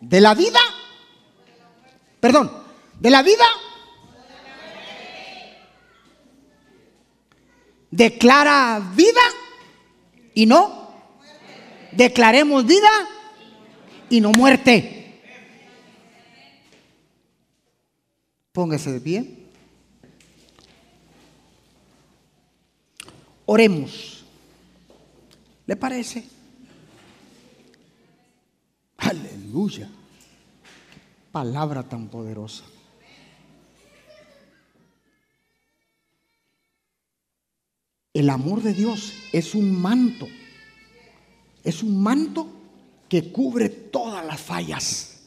de 0.00 0.20
la 0.20 0.34
vida. 0.34 0.60
Perdón, 2.18 2.50
de 2.98 3.10
la 3.10 3.22
vida. 3.22 3.44
Declara 7.92 8.80
vida 8.96 9.20
y 10.32 10.46
no. 10.46 10.90
Declaremos 11.92 12.64
vida 12.66 12.88
y 14.08 14.18
no 14.18 14.32
muerte. 14.32 15.20
Póngase 18.50 18.92
de 18.92 19.00
pie. 19.00 19.46
Oremos. 23.44 24.24
¿Le 25.66 25.76
parece? 25.76 26.24
Aleluya. 28.96 29.90
Palabra 31.30 31.82
tan 31.82 32.08
poderosa. 32.08 32.64
El 38.14 38.28
amor 38.28 38.62
de 38.62 38.74
Dios 38.74 39.12
es 39.32 39.54
un 39.54 39.80
manto. 39.80 40.28
Es 41.64 41.82
un 41.82 42.02
manto 42.02 42.46
que 43.08 43.32
cubre 43.32 43.68
todas 43.68 44.24
las 44.26 44.40
fallas, 44.40 45.20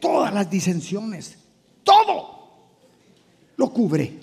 todas 0.00 0.32
las 0.34 0.50
disensiones, 0.50 1.36
todo 1.82 2.50
lo 3.56 3.72
cubre. 3.72 4.20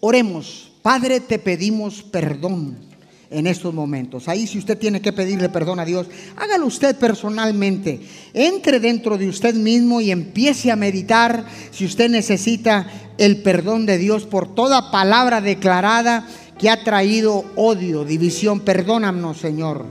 Oremos, 0.00 0.72
Padre, 0.82 1.20
te 1.20 1.38
pedimos 1.38 2.02
perdón 2.02 2.85
en 3.30 3.46
estos 3.46 3.74
momentos. 3.74 4.28
Ahí 4.28 4.46
si 4.46 4.58
usted 4.58 4.78
tiene 4.78 5.00
que 5.00 5.12
pedirle 5.12 5.48
perdón 5.48 5.80
a 5.80 5.84
Dios, 5.84 6.06
hágalo 6.36 6.66
usted 6.66 6.96
personalmente. 6.96 8.00
Entre 8.34 8.80
dentro 8.80 9.18
de 9.18 9.28
usted 9.28 9.54
mismo 9.54 10.00
y 10.00 10.10
empiece 10.10 10.70
a 10.70 10.76
meditar 10.76 11.44
si 11.70 11.84
usted 11.84 12.10
necesita 12.10 12.86
el 13.18 13.42
perdón 13.42 13.86
de 13.86 13.98
Dios 13.98 14.24
por 14.24 14.54
toda 14.54 14.90
palabra 14.90 15.40
declarada 15.40 16.26
que 16.58 16.70
ha 16.70 16.84
traído 16.84 17.44
odio, 17.56 18.04
división. 18.04 18.60
Perdónanos, 18.60 19.38
Señor, 19.38 19.84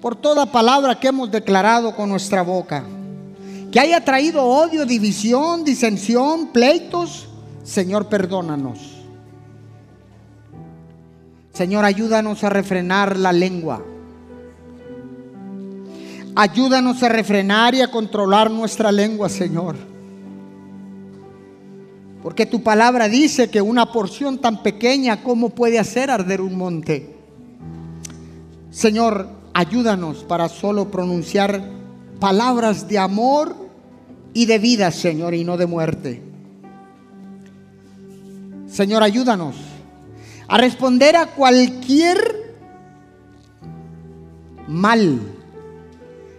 por 0.00 0.16
toda 0.16 0.50
palabra 0.50 0.98
que 0.98 1.08
hemos 1.08 1.30
declarado 1.30 1.94
con 1.94 2.08
nuestra 2.08 2.42
boca 2.42 2.84
que 3.74 3.80
haya 3.80 4.04
traído 4.04 4.44
odio, 4.44 4.86
división, 4.86 5.64
disensión, 5.64 6.52
pleitos, 6.52 7.26
Señor, 7.64 8.08
perdónanos. 8.08 8.93
Señor, 11.54 11.84
ayúdanos 11.84 12.42
a 12.42 12.50
refrenar 12.50 13.16
la 13.16 13.32
lengua. 13.32 13.80
Ayúdanos 16.34 17.00
a 17.04 17.08
refrenar 17.08 17.76
y 17.76 17.80
a 17.80 17.92
controlar 17.92 18.50
nuestra 18.50 18.90
lengua, 18.90 19.28
Señor. 19.28 19.76
Porque 22.24 22.44
tu 22.44 22.64
palabra 22.64 23.08
dice 23.08 23.50
que 23.50 23.62
una 23.62 23.92
porción 23.92 24.38
tan 24.38 24.64
pequeña, 24.64 25.22
¿cómo 25.22 25.50
puede 25.50 25.78
hacer 25.78 26.10
arder 26.10 26.40
un 26.40 26.58
monte? 26.58 27.14
Señor, 28.72 29.28
ayúdanos 29.52 30.24
para 30.24 30.48
solo 30.48 30.90
pronunciar 30.90 31.70
palabras 32.18 32.88
de 32.88 32.98
amor 32.98 33.54
y 34.32 34.46
de 34.46 34.58
vida, 34.58 34.90
Señor, 34.90 35.34
y 35.34 35.44
no 35.44 35.56
de 35.56 35.66
muerte. 35.66 36.20
Señor, 38.66 39.04
ayúdanos 39.04 39.73
a 40.48 40.58
responder 40.58 41.16
a 41.16 41.26
cualquier 41.26 42.18
mal, 44.68 45.20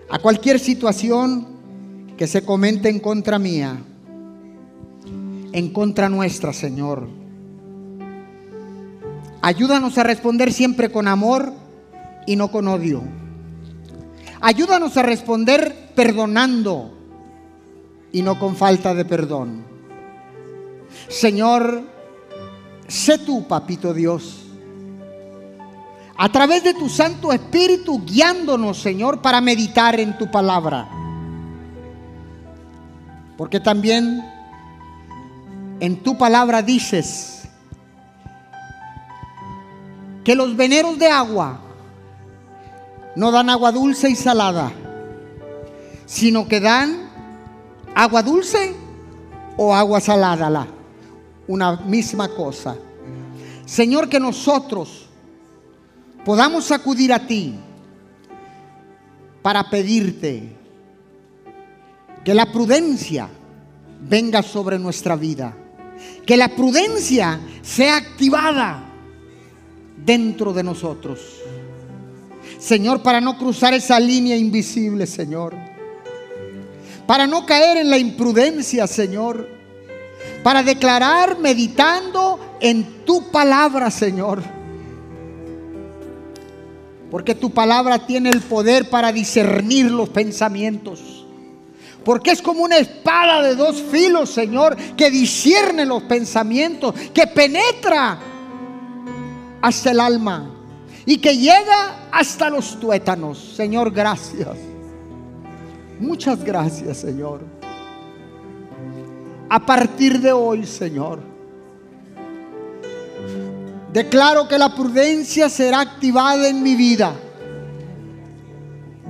a 0.09 0.19
cualquier 0.19 0.59
situación 0.59 1.47
que 2.17 2.27
se 2.27 2.43
comente 2.43 2.89
en 2.89 2.99
contra 2.99 3.39
mía, 3.39 3.77
en 5.51 5.73
contra 5.73 6.09
nuestra, 6.09 6.53
Señor. 6.53 7.07
Ayúdanos 9.41 9.97
a 9.97 10.03
responder 10.03 10.51
siempre 10.51 10.91
con 10.91 11.07
amor 11.07 11.53
y 12.25 12.35
no 12.35 12.51
con 12.51 12.67
odio. 12.67 13.03
Ayúdanos 14.41 14.97
a 14.97 15.03
responder 15.03 15.91
perdonando 15.95 16.91
y 18.11 18.21
no 18.21 18.39
con 18.39 18.55
falta 18.55 18.93
de 18.93 19.05
perdón. 19.05 19.63
Señor, 21.09 21.83
sé 22.88 23.17
tú, 23.17 23.47
papito 23.47 23.93
Dios. 23.93 24.41
a 26.17 26.29
través 26.29 26.63
de 26.63 26.73
tu 26.73 26.88
Santo 26.88 27.33
Espíritu 27.33 28.01
guiándonos, 28.05 28.79
Señor, 28.79 29.21
para 29.21 29.41
meditar 29.41 29.99
en 29.99 30.17
tu 30.17 30.31
palabra. 30.31 30.88
Porque 33.38 33.59
también 33.59 34.23
en 35.79 36.01
tu 36.01 36.17
palabra 36.17 36.61
dices 36.61 37.49
que 40.23 40.36
los 40.36 40.55
veneros 40.55 40.97
de 40.97 41.09
agua 41.09 41.59
no 43.15 43.31
dan 43.31 43.49
agua 43.49 43.71
dulce 43.71 44.09
y 44.09 44.15
salada, 44.15 44.71
sino 46.05 46.47
que 46.47 46.59
dan 46.61 47.09
agua 47.93 48.23
dulce 48.23 48.73
o 49.57 49.73
agua 49.73 49.99
salada, 49.99 50.49
la, 50.49 50.67
una 51.47 51.77
misma 51.77 52.29
cosa. 52.29 52.75
Señor, 53.65 54.09
que 54.09 54.19
nosotros 54.19 55.07
podamos 56.23 56.71
acudir 56.71 57.13
a 57.13 57.25
ti 57.25 57.55
para 59.41 59.69
pedirte 59.69 60.55
que 62.23 62.33
la 62.33 62.51
prudencia 62.51 63.29
venga 64.01 64.41
sobre 64.41 64.79
nuestra 64.79 65.15
vida, 65.15 65.55
que 66.25 66.35
la 66.37 66.55
prudencia 66.55 67.39
sea 67.61 67.97
activada 67.97 68.83
dentro 70.03 70.53
de 70.53 70.63
nosotros. 70.63 71.19
Señor, 72.59 73.03
para 73.03 73.21
no 73.21 73.37
cruzar 73.37 73.73
esa 73.73 73.99
línea 73.99 74.35
invisible, 74.35 75.05
Señor. 75.05 75.55
Para 77.05 77.27
no 77.27 77.45
caer 77.45 77.77
en 77.77 77.89
la 77.89 77.97
imprudencia, 77.97 78.87
Señor. 78.87 79.54
Para 80.45 80.61
declarar 80.61 81.39
meditando 81.39 82.57
en 82.59 83.03
tu 83.03 83.31
palabra, 83.31 83.89
Señor. 83.89 84.43
Porque 87.09 87.33
tu 87.33 87.49
palabra 87.49 88.05
tiene 88.05 88.29
el 88.29 88.41
poder 88.41 88.91
para 88.91 89.11
discernir 89.11 89.89
los 89.89 90.09
pensamientos. 90.09 91.25
Porque 92.03 92.29
es 92.29 92.43
como 92.43 92.61
una 92.61 92.77
espada 92.77 93.41
de 93.41 93.55
dos 93.55 93.81
filos, 93.89 94.29
Señor, 94.29 94.75
que 94.95 95.09
discierne 95.09 95.83
los 95.83 96.03
pensamientos, 96.03 96.93
que 97.11 97.25
penetra 97.25 98.19
hasta 99.63 99.89
el 99.89 99.99
alma 99.99 100.51
y 101.07 101.17
que 101.17 101.35
llega 101.35 102.09
hasta 102.11 102.51
los 102.51 102.79
tuétanos. 102.79 103.55
Señor, 103.55 103.89
gracias. 103.89 104.55
Muchas 105.99 106.43
gracias, 106.43 106.97
Señor. 106.97 107.54
A 109.49 109.63
partir 109.63 110.19
de 110.19 110.31
hoy, 110.31 110.65
Señor, 110.65 111.19
declaro 113.93 114.47
que 114.47 114.57
la 114.57 114.73
prudencia 114.73 115.49
será 115.49 115.81
activada 115.81 116.49
en 116.49 116.63
mi 116.63 116.75
vida. 116.75 117.13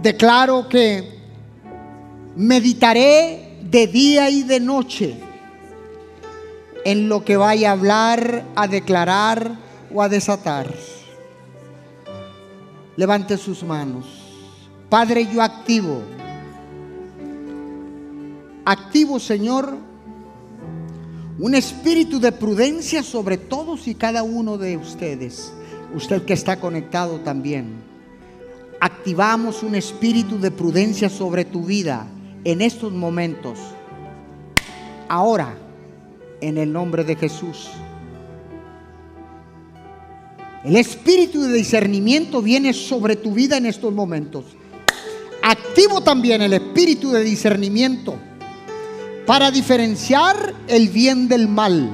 Declaro 0.02 0.68
que 0.68 1.20
meditaré 2.36 3.60
de 3.64 3.88
día 3.88 4.30
y 4.30 4.44
de 4.44 4.60
noche 4.60 5.16
en 6.84 7.08
lo 7.08 7.24
que 7.24 7.38
vaya 7.38 7.70
a 7.70 7.74
hablar, 7.74 8.44
a 8.56 8.68
declarar 8.68 9.54
o 9.94 10.02
a 10.02 10.10
desatar. 10.10 10.72
Levante 12.98 13.38
sus 13.38 13.64
manos. 13.64 14.06
Padre, 14.90 15.28
yo 15.34 15.42
activo. 15.42 16.02
Activo, 18.66 19.20
Señor, 19.20 19.95
un 21.38 21.54
espíritu 21.54 22.20
de 22.20 22.32
prudencia 22.32 23.04
sobre 23.04 23.38
todos 23.38 23.88
y 23.88 23.96
cada 23.96 24.24
uno 24.24 24.58
de 24.58 24.78
ustedes. 24.78 25.52
Usted 25.94 26.24
que 26.24 26.34
está 26.34 26.60
conectado 26.60 27.20
también. 27.20 27.74
Activamos 28.80 29.62
un 29.64 29.76
espíritu 29.76 30.40
de 30.40 30.52
prudencia 30.52 31.10
sobre 31.10 31.44
tu 31.44 31.64
vida 31.64 32.08
en 32.44 32.62
estos 32.62 32.94
momentos. 32.94 33.60
Ahora, 35.10 35.58
en 36.42 36.58
el 36.58 36.72
nombre 36.72 37.04
de 37.04 37.16
Jesús. 37.16 37.70
El 40.64 40.78
espíritu 40.78 41.42
de 41.42 41.54
discernimiento 41.54 42.42
viene 42.42 42.74
sobre 42.74 43.16
tu 43.16 43.34
vida 43.34 43.58
en 43.58 43.66
estos 43.66 43.94
momentos. 43.94 44.46
Activo 45.44 46.02
también 46.02 46.42
el 46.42 46.54
espíritu 46.54 47.12
de 47.12 47.24
discernimiento 47.24 48.18
para 49.26 49.50
diferenciar 49.52 50.54
el 50.68 50.90
bien 50.90 51.28
del 51.28 51.48
mal, 51.48 51.90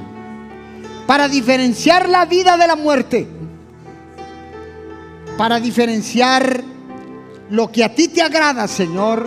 para 1.06 1.28
diferenciar 1.28 2.08
la 2.08 2.26
vida 2.26 2.56
de 2.56 2.66
la 2.66 2.76
muerte, 2.76 3.26
para 5.38 5.58
diferenciar 5.58 6.62
lo 7.50 7.72
que 7.72 7.84
a 7.84 7.94
ti 7.94 8.08
te 8.08 8.22
agrada, 8.22 8.68
Señor, 8.68 9.26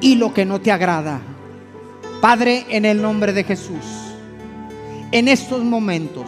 y 0.00 0.16
lo 0.16 0.34
que 0.34 0.44
no 0.44 0.60
te 0.60 0.72
agrada. 0.72 1.20
Padre, 2.20 2.66
en 2.70 2.84
el 2.84 3.00
nombre 3.00 3.32
de 3.32 3.44
Jesús, 3.44 3.84
en 5.12 5.28
estos 5.28 5.62
momentos, 5.62 6.26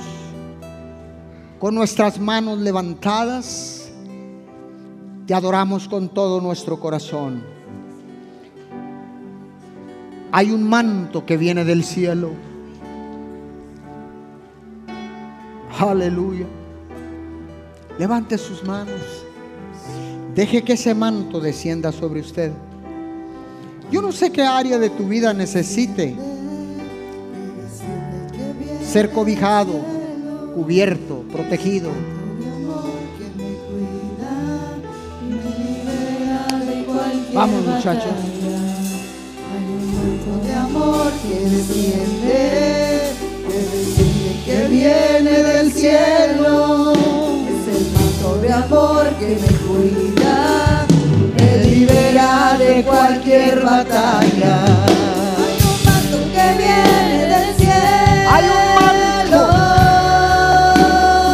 con 1.58 1.74
nuestras 1.74 2.20
manos 2.20 2.58
levantadas, 2.58 3.90
te 5.26 5.34
adoramos 5.34 5.88
con 5.88 6.08
todo 6.08 6.40
nuestro 6.40 6.78
corazón. 6.78 7.57
Hay 10.30 10.50
un 10.50 10.62
manto 10.62 11.24
que 11.24 11.36
viene 11.36 11.64
del 11.64 11.84
cielo. 11.84 12.32
Aleluya. 15.78 16.46
Levante 17.98 18.36
sus 18.36 18.64
manos. 18.64 19.00
Deje 20.34 20.62
que 20.62 20.74
ese 20.74 20.94
manto 20.94 21.40
descienda 21.40 21.92
sobre 21.92 22.20
usted. 22.20 22.52
Yo 23.90 24.02
no 24.02 24.12
sé 24.12 24.30
qué 24.30 24.42
área 24.42 24.78
de 24.78 24.90
tu 24.90 25.08
vida 25.08 25.32
necesite 25.32 26.14
ser 28.84 29.10
cobijado 29.10 29.80
cubierto, 30.54 31.24
protegido. 31.32 31.90
Vamos 37.32 37.66
muchachos. 37.66 38.37
De 40.44 40.54
amor 40.54 41.10
que 41.22 41.40
desciende, 41.40 43.12
que 43.48 43.58
desciende, 43.76 44.42
que 44.44 44.58
viene 44.68 45.42
del 45.42 45.72
cielo. 45.72 46.92
Es 46.92 47.64
el 47.76 47.84
manto 47.92 48.38
de 48.40 48.52
amor 48.52 49.08
que 49.18 49.38
me 49.40 49.52
cuida, 49.66 50.86
me 51.36 51.64
libera 51.64 52.56
de 52.58 52.84
cualquier 52.84 53.62
batalla. 53.62 54.64
Hay 55.38 55.56
un 55.62 55.78
manto 55.84 56.18
que 56.32 56.46
viene 56.58 57.18
del 57.26 57.54
cielo. 57.56 58.30
Hay 58.30 58.44
un 58.44 58.68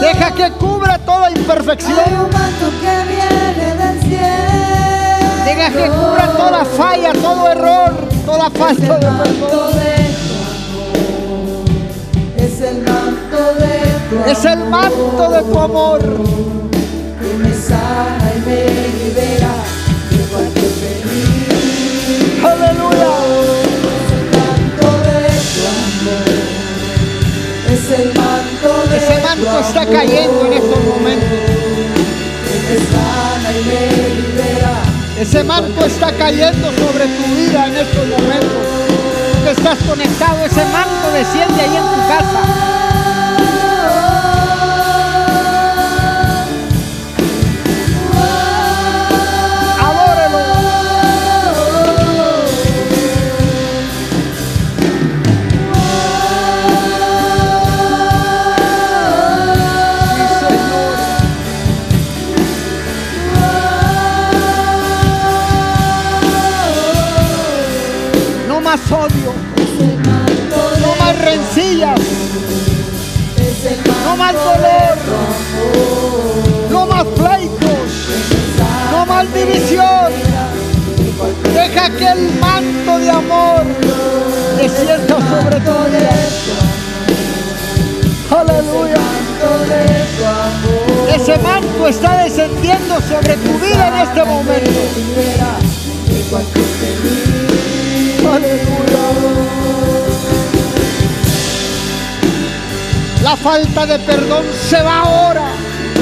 Deja 0.00 0.30
que 0.34 0.50
cubra 0.52 0.98
toda 0.98 1.30
imperfección. 1.30 1.98
Hay 1.98 2.12
un 2.12 2.30
manto 2.30 2.70
que 2.80 2.94
viene 3.12 3.74
del 3.76 4.00
cielo. 4.00 4.64
Deja 5.44 5.70
que 5.70 5.86
cubra 5.90 6.26
toda 6.36 6.64
falla, 6.64 7.12
todo 7.12 7.50
error, 7.50 8.13
toda 8.24 8.50
falta 8.50 8.98
de 8.98 9.10
manto 9.10 9.70
de 9.72 9.94
Es 12.44 12.60
el 12.60 12.78
manto 12.82 13.54
de 13.60 13.74
tu 14.08 14.16
amor. 14.16 14.28
Es 14.28 14.44
el 14.44 14.58
manto 14.58 15.30
de 15.30 15.42
tu 15.42 15.58
amor. 15.58 16.00
Que 17.20 17.30
me 17.38 17.54
sana 17.54 18.32
y 18.36 18.38
me 18.48 18.60
libera 19.04 19.52
de 20.10 20.18
cualquier 20.30 20.72
peligro. 20.80 21.56
Aleluya. 22.48 23.12
Es 23.94 24.08
el 24.16 24.24
manto 24.36 24.88
de 25.06 25.18
tu 25.52 25.62
amor. 25.80 26.28
Es 27.72 27.86
el 27.98 28.06
manto 28.14 28.70
de 28.90 28.96
Ese 28.96 29.16
manto 29.22 29.52
está 29.60 29.82
cayendo 29.86 30.38
en 30.46 30.52
estos 30.52 30.80
momentos. 30.84 31.40
Que 32.44 32.56
me 32.66 32.76
sana 32.90 33.48
y 33.52 33.64
me 33.64 33.80
libera. 34.14 34.33
Ese 35.24 35.42
manto 35.42 35.86
está 35.86 36.12
cayendo 36.12 36.70
sobre 36.72 37.06
tu 37.06 37.34
vida 37.34 37.66
en 37.66 37.76
estos 37.78 38.06
momentos. 38.08 38.50
Tú 39.32 39.42
que 39.42 39.50
estás 39.52 39.78
conectado, 39.88 40.44
ese 40.44 40.62
manto 40.66 41.10
desciende 41.14 41.62
ahí 41.62 41.76
en 41.78 41.82
tu 41.82 42.08
casa. 42.08 42.73
Deja 81.54 81.90
que 81.90 82.06
el 82.06 82.32
manto 82.40 82.98
de 82.98 83.10
amor 83.10 83.64
descienda 84.56 85.18
sobre 85.18 85.60
tu 85.60 85.72
vida. 85.90 86.10
Aleluya. 88.30 88.94
Ese 91.14 91.38
manto 91.38 91.88
está 91.88 92.24
descendiendo 92.24 93.00
sobre 93.02 93.36
tu 93.36 93.58
vida 93.58 93.88
en 93.88 94.08
este 94.08 94.24
momento. 94.24 94.80
Aleluya. 98.32 99.04
La 103.22 103.36
falta 103.36 103.86
de 103.86 103.98
perdón 104.00 104.44
se 104.68 104.82
va 104.82 105.00
ahora 105.00 105.46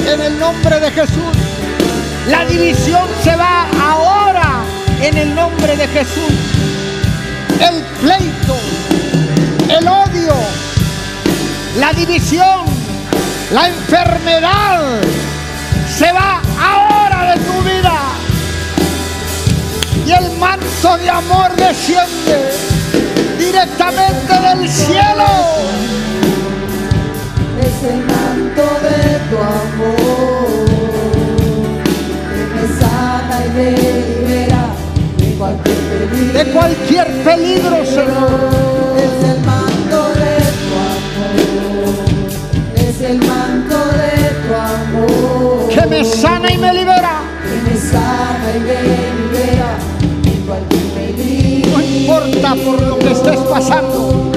en 0.06 0.20
el 0.20 0.38
nombre 0.38 0.80
de 0.80 0.90
Jesús. 0.90 1.41
La 2.28 2.44
división 2.44 3.08
se 3.24 3.34
va 3.34 3.66
ahora 3.80 4.62
en 5.00 5.18
el 5.18 5.34
nombre 5.34 5.76
de 5.76 5.88
Jesús. 5.88 6.32
El 7.60 7.82
pleito, 8.00 8.56
el 9.68 9.88
odio, 9.88 10.34
la 11.78 11.92
división, 11.92 12.64
la 13.52 13.68
enfermedad 13.68 15.00
se 15.98 16.12
va 16.12 16.40
ahora 16.60 17.32
de 17.32 17.40
tu 17.40 17.60
vida. 17.62 17.98
Y 20.06 20.12
el 20.12 20.30
manto 20.38 20.98
de 20.98 21.10
amor 21.10 21.54
desciende 21.56 22.52
directamente 23.36 24.32
del 24.32 24.68
cielo. 24.68 25.26
Es 27.60 27.90
el 27.90 27.98
manto 28.04 28.62
de 28.80 29.18
tu 29.28 29.38
amor 29.38 30.51
me 33.54 33.70
libera 33.70 34.62
de 35.18 35.34
cualquier 35.34 35.76
peligro. 35.76 36.38
De 36.38 36.52
cualquier 36.52 37.06
peligro, 37.24 37.84
Señor. 37.84 38.50
Es 38.96 39.28
el 39.28 39.40
manto 39.44 39.98
de 40.20 40.34
tu 40.60 40.72
amor. 40.92 41.94
Es 42.76 43.00
el 43.00 43.18
manto 43.18 43.76
de 43.76 44.12
tu 44.42 44.54
amor. 44.54 45.68
Que 45.68 45.86
me 45.86 46.04
sana 46.04 46.50
y 46.52 46.58
me 46.58 46.72
libera. 46.74 47.20
que 47.44 47.70
me 47.70 47.76
sana 47.76 48.48
y 48.54 48.60
me 48.60 48.74
libera 49.20 49.70
de 50.22 50.32
cualquier 50.46 50.82
peligro. 50.94 51.70
No 51.72 51.82
importa 51.82 52.54
por 52.64 52.80
lo 52.82 52.98
que 52.98 53.12
estés 53.12 53.40
pasando. 53.40 54.32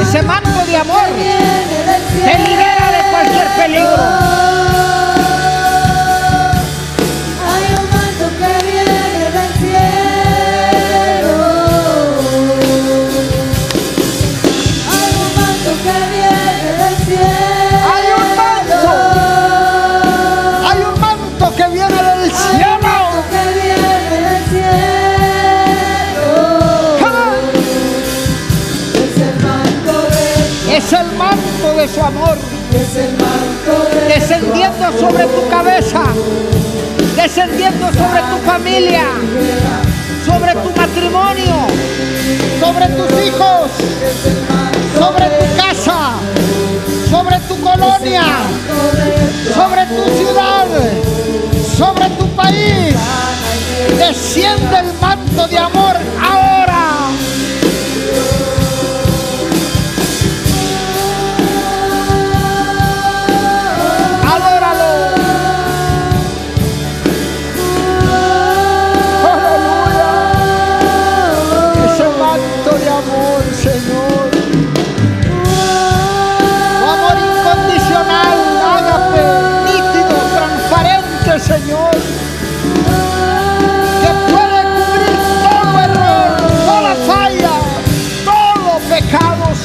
Ese 0.00 0.22
manto 0.22 0.66
de 0.66 0.76
amor 0.76 1.08
sobre 34.98 35.24
tu 35.24 35.48
cabeza, 35.48 36.02
descendiendo 37.16 37.86
sobre 37.86 38.20
tu 38.20 38.36
familia, 38.46 39.04
sobre 40.24 40.52
tu 40.54 40.70
matrimonio, 40.76 41.66
sobre 42.60 42.86
tus 42.88 43.26
hijos, 43.26 43.70
sobre 44.98 45.26
tu 45.26 45.56
casa, 45.56 46.12
sobre 47.08 47.38
tu 47.40 47.60
colonia, 47.60 48.24
sobre 49.54 49.86
tu 49.86 50.16
ciudad, 50.16 50.66
sobre 51.76 52.08
tu 52.10 52.26
país. 52.36 52.94
Desciende 53.98 54.78
el 54.78 54.92
manto 55.00 55.46
de 55.48 55.58
amor 55.58 55.96
ahora. 56.20 56.49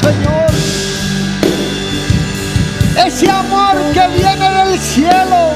Señor. 0.05 0.51
Ese 3.07 3.27
amor 3.27 3.75
que 3.91 4.07
viene 4.09 4.51
del 4.51 4.79
cielo. 4.79 5.53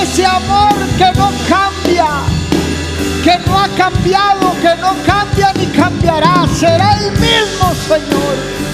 Ese 0.00 0.24
amor 0.24 0.76
que 0.96 1.10
no 1.18 1.32
cambia, 1.48 2.08
que 3.24 3.38
no 3.46 3.58
ha 3.58 3.68
cambiado, 3.76 4.54
que 4.62 4.80
no 4.80 4.94
cambia 5.04 5.52
ni 5.54 5.66
cambiará. 5.66 6.46
Será 6.54 6.98
el 7.00 7.10
mismo, 7.12 7.74
Señor. 7.88 8.67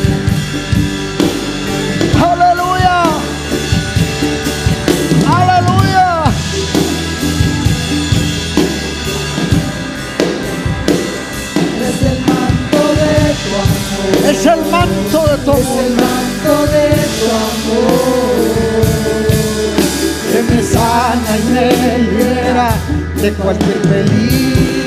Manto 15.15 15.27
de 15.29 15.61
Es 15.61 15.69
el 15.87 15.93
manto 15.95 16.67
de 16.73 16.87
tu 17.19 17.27
amor. 17.51 18.45
que 20.33 20.43
me 20.43 20.62
sana 20.62 21.33
y 21.39 21.41
me 21.53 21.99
libera 21.99 22.69
de 23.21 23.33
cualquier 23.35 23.79
peligro. 23.83 24.84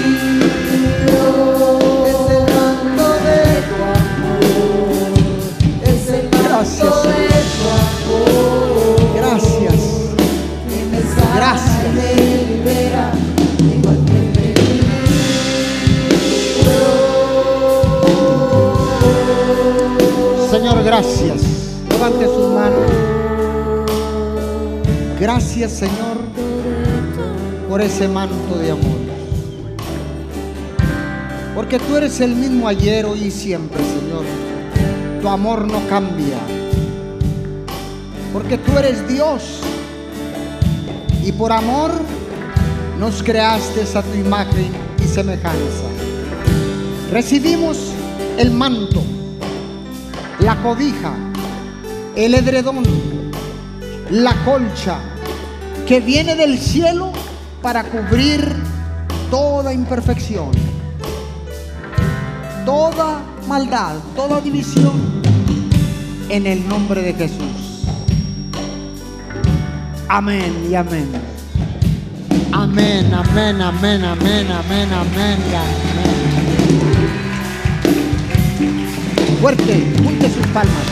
Sus 22.26 22.54
manos. 22.54 22.92
Gracias, 25.20 25.72
Señor, 25.72 26.18
por 27.70 27.82
ese 27.82 28.08
manto 28.08 28.58
de 28.58 28.72
amor. 28.72 28.98
Porque 31.56 31.80
tú 31.80 31.96
eres 31.96 32.20
el 32.22 32.36
mismo 32.36 32.68
ayer, 32.68 33.06
hoy 33.06 33.26
y 33.26 33.32
siempre, 33.32 33.80
Señor. 33.80 34.26
Tu 35.22 35.28
amor 35.28 35.66
no 35.68 35.80
cambia. 35.88 36.38
Porque 38.34 38.58
tú 38.58 38.78
eres 38.78 39.08
Dios. 39.08 39.62
Y 41.24 41.32
por 41.32 41.52
amor 41.52 41.92
nos 43.00 43.22
creaste 43.24 43.86
a 43.98 44.02
tu 44.02 44.18
imagen 44.18 44.72
y 45.04 45.08
semejanza. 45.08 45.88
Recibimos 47.12 47.78
el 48.38 48.52
manto, 48.52 49.02
la 50.40 50.56
cobija, 50.62 51.14
el 52.18 52.34
edredón, 52.34 52.84
la 54.10 54.34
colcha 54.44 54.98
que 55.88 56.00
viene 56.00 56.36
del 56.36 56.58
cielo 56.58 57.12
para 57.62 57.84
cubrir 57.84 58.56
toda 59.30 59.72
imperfección, 59.72 60.50
toda 62.66 63.22
maldad, 63.48 63.98
toda 64.16 64.42
división 64.42 65.22
en 66.30 66.48
el 66.48 66.68
nombre 66.68 67.04
de 67.04 67.14
Jesús. 67.14 67.86
Amén 70.10 70.68
y 70.72 70.74
amén. 70.74 71.08
Amén, 72.52 73.14
amén, 73.14 73.62
amén, 73.62 74.04
amén, 74.04 74.48
amén, 74.52 74.90
amén 74.92 75.38
amén. 75.54 75.78
Fuerte, 79.40 79.94
junte 80.04 80.30
sus 80.30 80.48
palmas. 80.48 80.87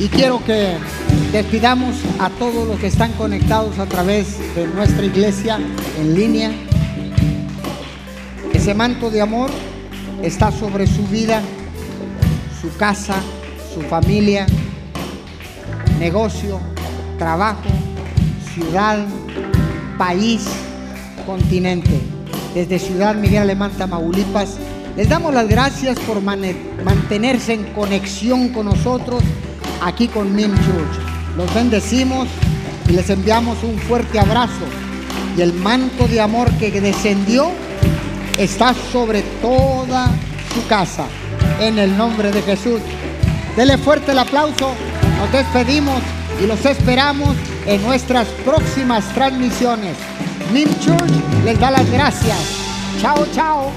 Y 0.00 0.08
quiero 0.08 0.42
que 0.42 0.78
despidamos 1.30 1.94
a 2.18 2.30
todos 2.30 2.66
los 2.66 2.80
que 2.80 2.86
están 2.86 3.12
conectados 3.12 3.78
a 3.78 3.84
través 3.84 4.38
de 4.54 4.66
nuestra 4.66 5.04
iglesia 5.04 5.58
en 5.98 6.14
línea. 6.14 6.50
Ese 8.50 8.72
manto 8.72 9.10
de 9.10 9.20
amor 9.20 9.50
está 10.22 10.50
sobre 10.52 10.86
su 10.86 11.06
vida, 11.08 11.42
su 12.62 12.74
casa, 12.78 13.16
su 13.74 13.82
familia, 13.82 14.46
negocio, 15.98 16.58
trabajo, 17.18 17.68
ciudad, 18.54 19.04
país, 19.98 20.46
continente. 21.26 22.00
Desde 22.54 22.78
Ciudad 22.78 23.14
Miguel 23.14 23.42
Alemán, 23.42 23.72
Tamaulipas, 23.76 24.56
les 24.96 25.10
damos 25.10 25.34
las 25.34 25.46
gracias 25.46 25.98
por 26.00 26.22
mantenerse 26.22 27.52
en 27.52 27.64
conexión 27.74 28.48
con 28.48 28.64
nosotros 28.64 29.22
aquí 29.82 30.08
con 30.08 30.34
Min 30.34 30.54
Church. 30.54 31.36
Los 31.36 31.52
bendecimos 31.54 32.28
y 32.88 32.92
les 32.92 33.08
enviamos 33.10 33.62
un 33.62 33.78
fuerte 33.78 34.18
abrazo. 34.18 34.64
Y 35.36 35.42
el 35.42 35.52
manto 35.54 36.08
de 36.08 36.20
amor 36.20 36.50
que 36.58 36.80
descendió 36.80 37.50
está 38.36 38.74
sobre 38.74 39.22
toda 39.40 40.08
su 40.54 40.66
casa. 40.66 41.06
En 41.60 41.78
el 41.78 41.96
nombre 41.96 42.30
de 42.30 42.42
Jesús. 42.42 42.80
Dele 43.56 43.78
fuerte 43.78 44.12
el 44.12 44.18
aplauso. 44.18 44.72
Nos 45.18 45.32
despedimos 45.32 46.00
y 46.42 46.46
los 46.46 46.64
esperamos 46.64 47.36
en 47.66 47.82
nuestras 47.82 48.26
próximas 48.44 49.04
transmisiones. 49.14 49.96
Min 50.52 50.68
Church 50.80 51.12
les 51.44 51.58
da 51.60 51.70
las 51.70 51.88
gracias. 51.90 52.38
Chao, 53.00 53.26
chao. 53.34 53.70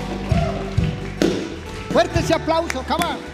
Fuerte 1.91 2.20
ese 2.20 2.34
aplauso, 2.34 2.84
come 2.88 3.33